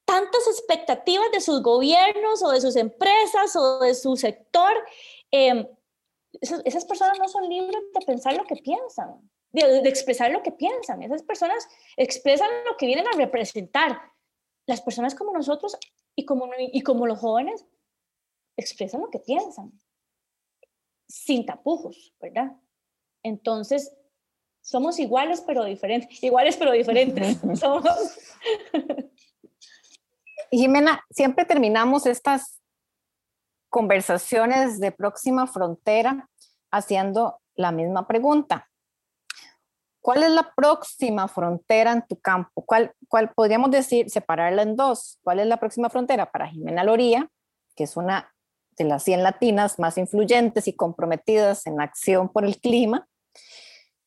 tantas 0.04 0.46
expectativas 0.46 1.30
de 1.32 1.40
sus 1.40 1.62
gobiernos 1.62 2.42
o 2.42 2.50
de 2.50 2.60
sus 2.60 2.76
empresas 2.76 3.56
o 3.56 3.80
de 3.80 3.94
su 3.94 4.16
sector. 4.16 4.72
Em, 5.30 5.66
esas, 6.40 6.84
personas 6.84 7.18
no 7.18 7.28
son 7.28 7.48
libres 7.48 7.82
de 7.92 8.06
pensar 8.06 8.34
lo 8.34 8.44
que 8.44 8.56
piensan, 8.56 9.30
de, 9.54 9.82
de, 9.82 9.88
expresar 9.88 10.30
lo 10.30 10.42
que 10.42 10.52
piensan. 10.52 11.02
Esas 11.02 11.22
personas 11.22 11.66
expresan 11.96 12.48
lo 12.66 12.76
que 12.76 12.86
vienen 12.86 13.06
a 13.06 13.16
representar. 13.16 14.00
Las 14.66 14.80
personas 14.80 15.14
como 15.14 15.32
nosotros 15.32 15.76
y 16.16 16.24
como, 16.24 16.50
y 16.58 16.80
como 16.82 17.06
los 17.06 17.18
jóvenes 17.18 17.66
expresan 18.56 19.00
lo 19.00 19.10
que 19.10 19.18
piensan, 19.18 19.72
sin 21.08 21.44
tapujos, 21.44 22.14
¿verdad? 22.20 22.52
Entonces, 23.22 23.92
somos 24.60 24.98
iguales 24.98 25.42
pero 25.46 25.64
diferentes, 25.64 26.22
iguales 26.22 26.56
pero 26.56 26.72
diferentes. 26.72 27.38
somos... 27.58 28.18
Jimena, 30.50 31.04
siempre 31.10 31.44
terminamos 31.44 32.06
estas 32.06 32.60
conversaciones 33.68 34.78
de 34.78 34.92
próxima 34.92 35.46
frontera 35.46 36.30
haciendo 36.70 37.40
la 37.56 37.72
misma 37.72 38.06
pregunta. 38.06 38.70
¿Cuál 40.04 40.22
es 40.22 40.32
la 40.32 40.52
próxima 40.54 41.28
frontera 41.28 41.90
en 41.90 42.06
tu 42.06 42.20
campo? 42.20 42.62
¿Cuál, 42.66 42.92
cuál 43.08 43.32
podríamos 43.32 43.70
decir, 43.70 44.10
separarla 44.10 44.60
en 44.60 44.76
dos? 44.76 45.18
¿Cuál 45.22 45.40
es 45.40 45.46
la 45.46 45.56
próxima 45.56 45.88
frontera 45.88 46.30
para 46.30 46.46
Jimena 46.46 46.84
Loría, 46.84 47.30
que 47.74 47.84
es 47.84 47.96
una 47.96 48.30
de 48.72 48.84
las 48.84 49.02
100 49.02 49.22
latinas 49.22 49.78
más 49.78 49.96
influyentes 49.96 50.68
y 50.68 50.76
comprometidas 50.76 51.66
en 51.66 51.80
acción 51.80 52.28
por 52.28 52.44
el 52.44 52.60
clima? 52.60 53.08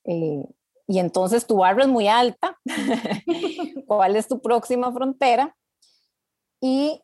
Eh, 0.04 0.46
y 0.86 1.00
entonces 1.00 1.48
tu 1.48 1.58
barra 1.58 1.82
es 1.82 1.90
muy 1.90 2.08
alta. 2.08 2.60
¿Cuál 3.88 4.18
es 4.18 4.28
tu 4.28 4.40
próxima 4.40 4.92
frontera? 4.92 5.58
Y 6.62 7.02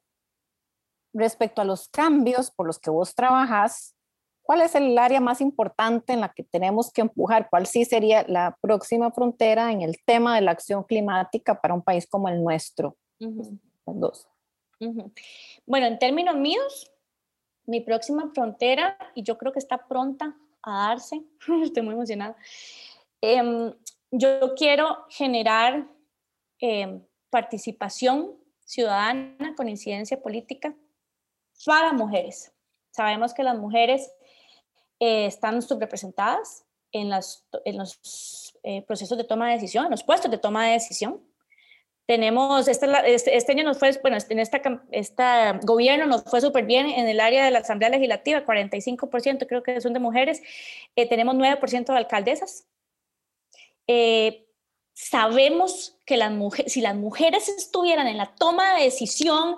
respecto 1.15 1.63
a 1.63 1.65
los 1.65 1.89
cambios 1.89 2.51
por 2.51 2.67
los 2.67 2.77
que 2.77 2.91
vos 2.91 3.15
trabajas, 3.15 3.92
¿Cuál 4.43 4.61
es 4.61 4.75
el 4.75 4.97
área 4.97 5.21
más 5.21 5.39
importante 5.39 6.11
en 6.13 6.19
la 6.21 6.33
que 6.33 6.43
tenemos 6.43 6.91
que 6.91 7.01
empujar? 7.01 7.49
¿Cuál 7.49 7.65
sí 7.65 7.85
sería 7.85 8.25
la 8.27 8.57
próxima 8.61 9.09
frontera 9.11 9.71
en 9.71 9.81
el 9.81 10.03
tema 10.03 10.35
de 10.35 10.41
la 10.41 10.51
acción 10.51 10.83
climática 10.83 11.59
para 11.59 11.73
un 11.73 11.81
país 11.81 12.05
como 12.05 12.27
el 12.27 12.43
nuestro? 12.43 12.97
dos. 13.85 14.27
Bueno, 15.65 15.87
en 15.87 15.97
términos 15.97 16.35
míos, 16.35 16.91
mi 17.65 17.81
próxima 17.81 18.29
frontera, 18.33 18.97
y 19.15 19.23
yo 19.23 19.37
creo 19.37 19.53
que 19.53 19.59
está 19.59 19.87
pronta 19.87 20.35
a 20.61 20.89
darse, 20.89 21.21
estoy 21.63 21.83
muy 21.83 21.93
emocionada, 21.93 22.35
em, 23.21 23.73
yo 24.11 24.53
quiero 24.55 25.05
generar 25.09 25.87
em, 26.59 27.01
participación 27.29 28.35
ciudadana 28.65 29.55
con 29.55 29.69
incidencia 29.69 30.21
política 30.21 30.75
para 31.65 31.93
mujeres. 31.93 32.53
Sabemos 32.91 33.33
que 33.33 33.43
las 33.43 33.57
mujeres 33.57 34.13
eh, 35.05 35.25
están 35.25 35.61
subrepresentadas 35.61 36.63
en, 36.93 37.09
los 37.09 37.43
eh, 38.63 38.83
procesos 38.83 39.17
de 39.17 39.25
toma 39.25 39.49
de 39.49 39.55
decisión, 39.55 39.83
en 39.83 39.91
los 39.91 40.01
puestos 40.05 40.31
de 40.31 40.37
toma 40.37 40.65
de 40.65 40.71
decisión. 40.71 41.19
Tenemos, 42.07 42.69
este, 42.69 42.87
este, 43.35 43.51
año 43.51 43.65
nos 43.65 43.77
fue, 43.77 43.91
bueno, 44.01 44.17
en 44.29 44.39
esta, 44.39 45.59
gobierno 45.63 46.05
nos 46.05 46.23
fue 46.23 46.39
súper 46.39 46.63
bien 46.63 46.85
en 46.85 47.09
el 47.09 47.19
área 47.19 47.43
de 47.43 47.51
la 47.51 47.59
Asamblea 47.59 47.89
Legislativa, 47.89 48.45
45% 48.45 49.45
creo 49.45 49.61
que 49.61 49.81
son 49.81 49.91
de 49.91 49.99
mujeres, 49.99 50.41
eh, 50.95 51.05
tenemos 51.09 51.35
9% 51.35 51.91
de 51.91 51.97
alcaldesas. 51.97 52.65
sabemos 54.93 55.97
que 56.05 56.15
las 56.15 56.31
mujeres, 56.31 56.71
si 56.71 56.79
las 56.79 56.95
mujeres 56.95 57.49
estuvieran 57.49 58.07
en 58.07 58.15
la 58.15 58.33
toma 58.35 58.77
de 58.77 58.85
decisión, 58.85 59.57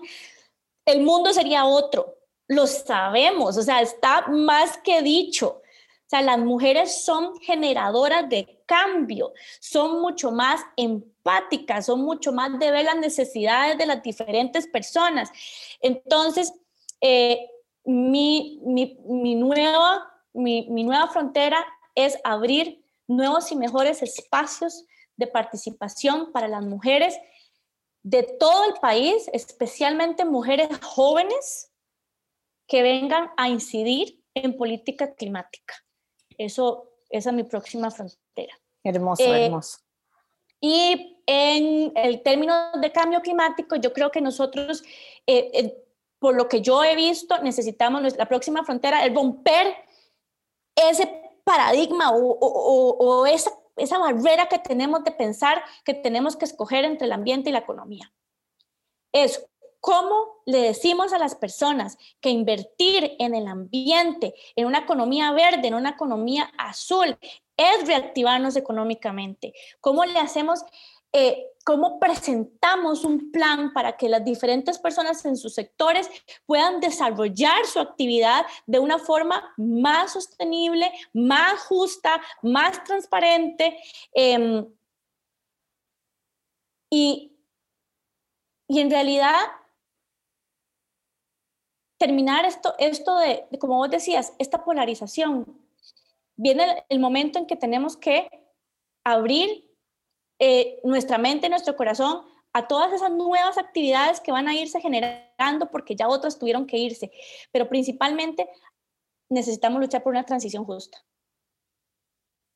el 0.88 1.02
mundo 1.02 1.34
sería 1.34 1.66
otro 1.66 2.15
lo 2.48 2.68
sabemos, 2.68 3.58
o 3.58 3.62
sea, 3.62 3.82
está 3.82 4.28
más 4.28 4.78
que 4.78 5.02
dicho. 5.02 5.62
O 6.06 6.08
sea, 6.08 6.22
las 6.22 6.38
mujeres 6.38 7.04
son 7.04 7.40
generadoras 7.40 8.30
de 8.30 8.62
cambio, 8.68 9.34
son 9.60 10.02
mucho 10.02 10.32
más 10.32 10.62
empáticas, 10.78 11.88
son 11.88 12.02
mucho 12.02 12.32
más 12.32 12.60
de 12.60 12.70
ver 12.70 12.86
las 12.86 12.98
necesidades 12.98 13.78
de 13.78 13.88
las 13.88 14.04
diferentes 14.04 14.68
personas. 14.68 15.32
Entonces, 15.82 16.54
eh, 17.02 17.50
mi, 17.86 18.60
nueva, 18.64 20.14
mi 20.34 20.84
nueva 20.84 21.08
frontera 21.08 21.66
es 21.96 22.20
abrir 22.24 22.84
nuevos 23.08 23.52
y 23.52 23.56
mejores 23.56 24.04
espacios 24.04 24.86
de 25.18 25.28
participación 25.28 26.32
para 26.32 26.48
las 26.48 26.64
mujeres 26.64 27.18
de 28.04 28.22
todo 28.22 28.66
el 28.66 28.74
país, 28.80 29.28
especialmente 29.34 30.26
mujeres 30.26 30.70
jóvenes 30.84 31.72
que 32.68 32.82
vengan 32.82 33.32
a 33.38 33.50
incidir 33.50 34.24
en 34.34 34.58
política 34.58 35.14
climática. 35.14 35.76
Eso, 36.38 36.92
esa 37.10 37.30
es 37.30 37.36
mi 37.36 37.44
próxima 37.44 37.92
frontera. 37.92 38.54
Hermoso, 38.84 39.24
eh, 39.24 39.46
hermoso. 39.46 39.80
Y 40.60 41.22
en 41.26 41.92
el 41.96 42.22
término 42.24 42.72
de 42.74 42.92
cambio 42.92 43.22
climático, 43.22 43.76
yo 43.76 43.94
creo 43.94 44.12
que 44.12 44.22
nosotros, 44.22 44.84
eh, 45.28 45.52
eh, 45.54 45.84
por 46.20 46.36
lo 46.36 46.48
que 46.48 46.62
yo 46.62 46.84
he 46.84 46.96
visto, 46.96 47.38
necesitamos 47.42 48.18
la 48.18 48.28
próxima 48.28 48.64
frontera, 48.64 49.06
el 49.06 49.16
romper 49.16 49.76
ese 50.76 51.22
paradigma 51.44 52.12
o, 52.12 52.20
o, 52.20 52.98
o 52.98 53.26
esa, 53.26 53.52
esa 53.78 53.98
barrera 53.98 54.48
que 54.48 54.60
tenemos 54.60 55.04
de 55.04 55.12
pensar 55.12 55.64
que 55.84 55.94
tenemos 55.94 56.36
que 56.36 56.46
escoger 56.46 56.86
entre 56.86 57.08
el 57.08 57.14
ambiente 57.14 57.50
y 57.50 57.54
la 57.54 57.60
economía. 57.60 58.12
Es 59.14 59.46
¿Cómo 59.86 60.42
le 60.48 60.62
decimos 60.62 61.14
a 61.14 61.20
las 61.20 61.36
personas 61.36 62.00
que 62.20 62.32
invertir 62.32 63.16
en 63.20 63.36
el 63.36 63.46
ambiente, 63.46 64.34
en 64.56 64.66
una 64.66 64.80
economía 64.80 65.32
verde, 65.32 65.68
en 65.68 65.76
una 65.76 65.92
economía 65.92 66.52
azul, 66.58 67.16
es 67.56 67.86
reactivarnos 67.86 68.56
económicamente? 68.56 69.54
¿Cómo 69.82 70.04
le 70.04 70.18
hacemos, 70.18 70.66
eh, 71.14 71.52
cómo 71.64 72.00
presentamos 72.00 73.06
un 73.06 73.32
plan 73.32 73.74
para 73.74 73.96
que 73.96 74.10
las 74.10 74.26
diferentes 74.26 74.80
personas 74.80 75.24
en 75.24 75.38
sus 75.38 75.54
sectores 75.54 76.10
puedan 76.48 76.80
desarrollar 76.80 77.64
su 77.68 77.80
actividad 77.80 78.44
de 78.66 78.80
una 78.80 78.98
forma 78.98 79.54
más 79.56 80.14
sostenible, 80.14 80.92
más 81.14 81.62
justa, 81.62 82.20
más 82.42 82.84
transparente? 82.86 83.78
Em, 84.16 84.66
y, 86.90 87.38
y 88.68 88.80
en 88.80 88.90
realidad 88.90 89.36
terminar 91.98 92.46
esto, 92.46 92.76
esto 92.78 93.18
de, 93.18 93.46
como 93.60 93.78
vos 93.78 93.90
decías, 93.90 94.34
esta 94.40 94.64
polarización. 94.64 95.60
Viene 96.36 96.86
el, 96.90 97.00
momento 97.00 97.40
en 97.40 97.48
que 97.48 97.56
tenemos 97.56 97.96
que 97.96 98.30
abrir 99.04 99.70
eh, 100.40 100.80
nuestra 100.84 101.18
mente, 101.18 101.50
nuestro 101.50 101.76
corazón 101.76 102.26
a 102.52 102.68
todas 102.68 102.92
esas 102.94 103.12
nuevas 103.12 103.58
actividades 103.58 104.20
que 104.20 104.32
van 104.32 104.48
a 104.48 104.56
irse 104.56 104.82
generando 104.82 105.72
porque 105.72 105.96
ya 105.96 106.08
otras 106.08 106.40
tuvieron 106.40 106.68
que 106.68 106.78
irse. 106.78 107.12
Pero 107.52 107.70
principalmente 107.70 108.50
necesitamos 109.30 109.82
luchar 109.82 110.04
por 110.04 110.12
una 110.12 110.26
transición 110.26 110.66
justa. 110.66 110.98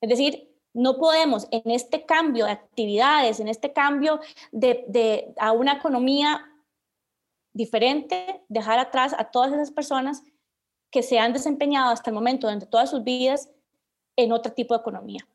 Es 0.01 0.09
decir, 0.09 0.49
no 0.73 0.97
podemos 0.97 1.47
en 1.51 1.71
este 1.71 2.05
cambio 2.05 2.45
de 2.45 2.51
actividades, 2.51 3.39
en 3.39 3.47
este 3.47 3.73
cambio 3.73 4.19
de, 4.51 4.85
de, 4.87 5.33
a 5.37 5.51
una 5.51 5.73
economía 5.73 6.48
diferente 7.59 8.41
dejar 8.47 8.79
atrás 8.79 9.13
a 9.17 9.25
todas 9.31 9.51
esas 9.51 9.69
personas 9.69 10.23
que 10.89 11.03
se 11.03 11.19
han 11.19 11.33
desempeñado 11.33 11.91
hasta 11.91 12.09
el 12.09 12.13
momento 12.13 12.47
durante 12.47 12.65
todas 12.65 12.89
sus 12.89 13.03
vidas 13.03 13.49
en 14.15 14.31
otro 14.31 14.53
tipo 14.53 14.73
de 14.73 14.79
economía 14.79 15.27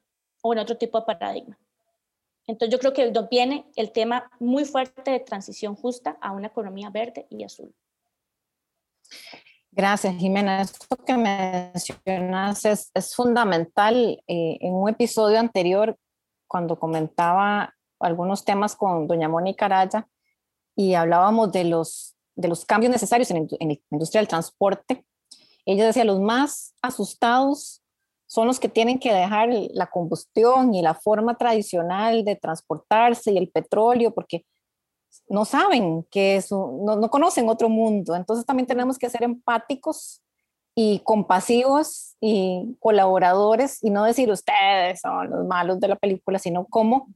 o 0.43 0.55
en 0.55 0.59
otro 0.59 0.79
tipo 0.79 0.99
de 0.99 1.05
paradigma. 1.05 1.59
Entonces 2.47 2.73
yo 2.73 2.79
creo 2.79 2.95
que 2.95 3.11
nos 3.11 3.29
viene 3.29 3.67
el 3.77 3.93
tema 3.93 4.31
muy 4.41 4.65
fuerte 4.65 5.11
de 5.11 5.21
transición 5.21 5.77
justa 5.77 6.17
a 6.23 6.33
una 6.33 6.47
economía 6.47 6.89
verde 6.89 7.27
y 7.29 7.45
azul. 7.45 7.75
Gracias, 9.71 10.17
Jimena. 10.17 10.63
Esto 10.63 10.97
que 10.97 11.17
mencionas 11.19 12.65
es, 12.65 12.91
es 12.95 13.15
fundamental. 13.15 14.23
Eh, 14.27 14.57
en 14.61 14.73
un 14.73 14.89
episodio 14.89 15.39
anterior, 15.39 15.95
cuando 16.47 16.79
comentaba 16.79 17.75
algunos 18.01 18.45
temas 18.47 18.77
con 18.77 19.07
doña 19.07 19.29
Mónica 19.29 19.67
Araya, 19.67 20.09
y 20.77 20.95
hablábamos 20.95 21.53
de 21.53 21.65
los, 21.65 22.14
de 22.37 22.49
los 22.49 22.65
cambios 22.65 22.91
necesarios 22.91 23.31
en, 23.31 23.49
la 23.49 23.77
industria 23.91 24.21
del 24.21 24.29
transporte. 24.29 25.05
Ella 25.67 25.87
decía, 25.87 26.05
los 26.05 26.21
más 26.21 26.75
asustados 26.83 27.83
son 28.27 28.47
los 28.47 28.59
que 28.59 28.69
tienen 28.69 28.99
que 28.99 29.13
dejar 29.13 29.51
la 29.73 29.87
combustión 29.87 30.75
y 30.75 30.83
la 30.83 30.95
forma 30.95 31.37
tradicional 31.37 32.25
de 32.25 32.37
transportarse 32.37 33.33
y 33.33 33.39
el 33.39 33.49
petróleo, 33.49 34.13
porque 34.13 34.45
no 35.29 35.45
saben 35.45 36.05
que 36.11 36.37
eso, 36.37 36.79
no, 36.83 36.97
no 36.97 37.09
conocen 37.11 37.49
otro 37.49 37.69
mundo. 37.69 38.17
Entonces 38.17 38.45
también 38.45 38.67
tenemos 38.67 38.99
que 38.99 39.09
ser 39.09 39.23
empáticos 39.23 40.21
y 40.75 40.99
compasivos 41.01 42.17
y 42.21 42.77
colaboradores 42.81 43.83
y 43.83 43.91
no 43.91 44.05
decir 44.05 44.31
ustedes 44.31 45.01
son 45.01 45.31
los 45.31 45.47
malos 45.47 45.79
de 45.79 45.89
la 45.89 45.97
película, 45.97 46.41
sino 46.41 46.67
cómo, 46.67 47.09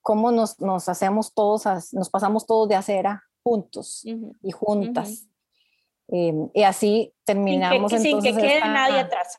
cómo 0.00 0.32
nos, 0.32 0.58
nos 0.60 0.88
hacemos 0.88 1.34
todos, 1.34 1.66
nos 1.92 2.08
pasamos 2.08 2.46
todos 2.46 2.68
de 2.68 2.76
acera 2.76 3.25
juntos 3.46 4.02
y 4.42 4.50
juntas. 4.50 5.28
Em, 6.08 6.50
y 6.52 6.64
así 6.64 7.14
terminamos. 7.24 7.92
Sin 7.92 8.02
que, 8.02 8.08
sin 8.08 8.20
que 8.20 8.40
quede 8.40 8.60
nadie 8.60 8.98
atrás. 8.98 9.38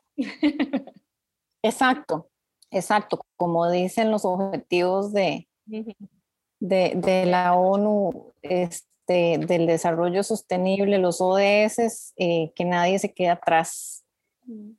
exacto, 1.62 2.30
exacto. 2.70 3.20
Como 3.36 3.70
dicen 3.70 4.10
los 4.10 4.24
objetivos 4.24 5.12
de, 5.12 5.46
de, 5.66 6.92
de, 6.96 7.26
la 7.26 7.54
ONU 7.54 8.32
este, 8.40 9.36
del 9.46 9.66
desarrollo 9.66 10.22
sostenible, 10.22 10.96
los 10.96 11.20
ODS, 11.20 12.14
eh, 12.16 12.50
que 12.54 12.64
nadie 12.64 12.98
se 12.98 13.12
quede 13.12 13.28
atrás. 13.28 14.06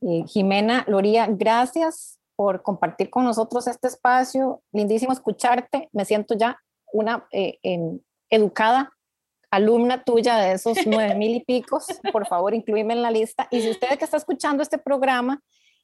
Eh, 0.02 0.24
Jimena 0.26 0.86
Loría, 0.88 1.28
gracias 1.30 2.20
por 2.36 2.64
compartir 2.64 3.12
con 3.12 3.26
nosotros 3.26 3.68
este 3.68 3.90
espacio. 3.90 4.64
Lindísimo 4.72 5.14
escucharte. 5.14 5.88
Me 5.92 6.04
siento 6.06 6.34
ya 6.34 6.58
una 6.92 7.28
eh, 7.32 7.60
educada 8.32 8.92
alumna 9.52 10.04
tuya 10.04 10.38
de 10.38 10.54
esos 10.54 10.78
nueve 10.86 11.16
mil 11.16 11.36
y 11.36 11.44
picos, 11.44 11.86
por 12.12 12.28
favor, 12.28 12.54
incluíme 12.54 12.94
en 12.94 13.02
la 13.02 13.12
lista. 13.12 13.48
Y 13.52 13.62
si 13.62 13.72
usted 13.72 13.98
que 13.98 14.06
está 14.06 14.18
escuchando 14.18 14.64
este 14.64 14.78
programa 14.78 15.42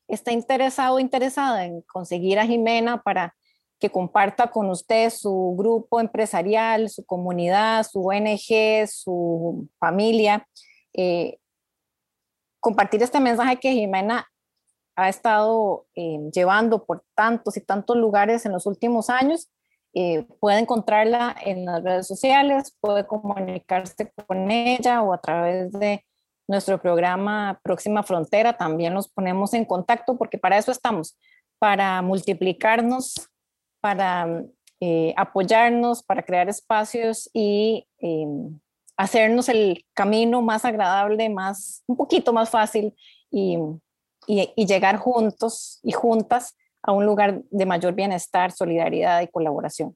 está 0.08 0.32
interesado 0.32 0.96
o 0.96 1.00
interesada 1.00 1.66
en 1.66 1.82
conseguir 1.82 2.40
a 2.40 2.46
Jimena 2.46 3.02
para 3.02 3.36
que 3.80 3.90
comparta 3.90 4.52
con 4.52 4.70
usted 4.70 5.10
su 5.10 5.56
grupo 5.58 6.00
empresarial, 6.00 6.90
su 6.90 7.06
comunidad, 7.06 7.84
su 7.84 8.06
ONG, 8.06 8.88
su 8.88 9.68
familia, 9.80 10.48
eh, 10.94 11.40
compartir 12.60 13.04
este 13.04 13.20
mensaje 13.20 13.58
que 13.58 13.74
Jimena 13.74 14.28
ha 14.96 15.10
estado 15.10 15.88
eh, 15.96 16.20
llevando 16.32 16.86
por 16.86 17.04
tantos 17.16 17.58
y 17.58 17.62
tantos 17.62 17.98
lugares 17.98 18.46
en 18.46 18.54
los 18.54 18.66
últimos 18.66 19.10
años 19.10 19.50
eh, 19.98 20.28
puede 20.42 20.60
encontrarla 20.60 21.34
en 21.42 21.64
las 21.64 21.82
redes 21.82 22.06
sociales, 22.06 22.76
puede 22.82 23.08
comunicarse 23.08 24.12
con 24.28 24.52
ella 24.52 25.02
o 25.02 25.14
a 25.14 25.22
través 25.22 25.72
de 25.72 26.06
nuestro 26.50 26.82
programa 26.82 27.62
Próxima 27.64 28.04
Frontera. 28.04 28.58
También 28.58 28.94
nos 28.94 29.08
ponemos 29.08 29.54
en 29.54 29.64
contacto 29.64 30.18
porque 30.18 30.38
para 30.38 30.58
eso 30.58 30.70
estamos, 30.70 31.18
para 31.60 32.02
multiplicarnos, 32.02 33.16
para 33.80 34.44
eh, 34.82 35.14
apoyarnos, 35.16 36.04
para 36.04 36.24
crear 36.24 36.50
espacios 36.50 37.30
y 37.34 37.88
em, 38.00 38.60
hacernos 38.98 39.48
el 39.48 39.86
camino 39.94 40.42
más 40.42 40.66
agradable, 40.66 41.30
más, 41.30 41.84
un 41.88 41.96
poquito 41.96 42.34
más 42.34 42.50
fácil 42.50 42.94
y, 43.32 43.58
y 44.28 44.66
llegar 44.66 44.98
juntos 44.98 45.80
y 45.84 45.94
juntas 45.94 46.54
a 46.86 46.92
un 46.92 47.06
lugar 47.06 47.42
de 47.50 47.66
mayor 47.66 47.94
bienestar, 47.94 48.52
solidaridad 48.52 49.22
y 49.22 49.28
colaboración. 49.28 49.96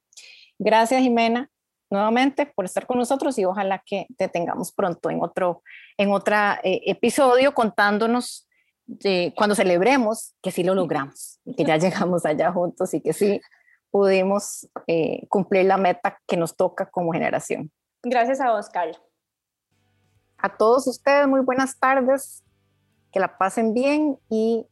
Gracias, 0.58 1.02
Jimena, 1.02 1.48
nuevamente 1.90 2.46
por 2.46 2.64
estar 2.64 2.86
con 2.86 2.98
nosotros 2.98 3.38
y 3.38 3.44
ojalá 3.44 3.82
que 3.84 4.06
te 4.16 4.28
tengamos 4.28 4.72
pronto 4.72 5.10
en 5.10 5.22
otro 5.22 5.62
en 5.96 6.12
otro 6.12 6.36
eh, 6.62 6.82
episodio 6.86 7.54
contándonos 7.54 8.48
de 8.86 9.32
cuando 9.36 9.54
celebremos 9.54 10.34
que 10.42 10.50
sí 10.50 10.64
lo 10.64 10.74
logramos, 10.74 11.40
que 11.56 11.64
ya 11.64 11.76
llegamos 11.76 12.24
allá 12.24 12.52
juntos 12.52 12.92
y 12.94 13.00
que 13.00 13.12
sí 13.12 13.40
pudimos 13.90 14.68
eh, 14.86 15.26
cumplir 15.28 15.66
la 15.66 15.76
meta 15.76 16.18
que 16.26 16.36
nos 16.36 16.56
toca 16.56 16.86
como 16.86 17.12
generación. 17.12 17.70
Gracias 18.02 18.40
a 18.40 18.52
vos, 18.52 18.68
Carla. 18.68 18.98
A 20.38 20.56
todos 20.56 20.86
ustedes, 20.86 21.26
muy 21.26 21.40
buenas 21.40 21.78
tardes, 21.78 22.42
que 23.12 23.20
la 23.20 23.36
pasen 23.36 23.74
bien 23.74 24.18
y 24.30 24.66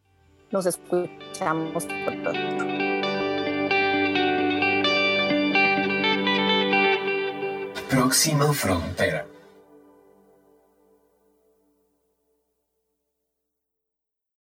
nos 0.50 0.66
escuchamos 0.66 1.86
pronto. 1.86 2.32
Próxima 7.88 8.52
frontera. 8.52 9.26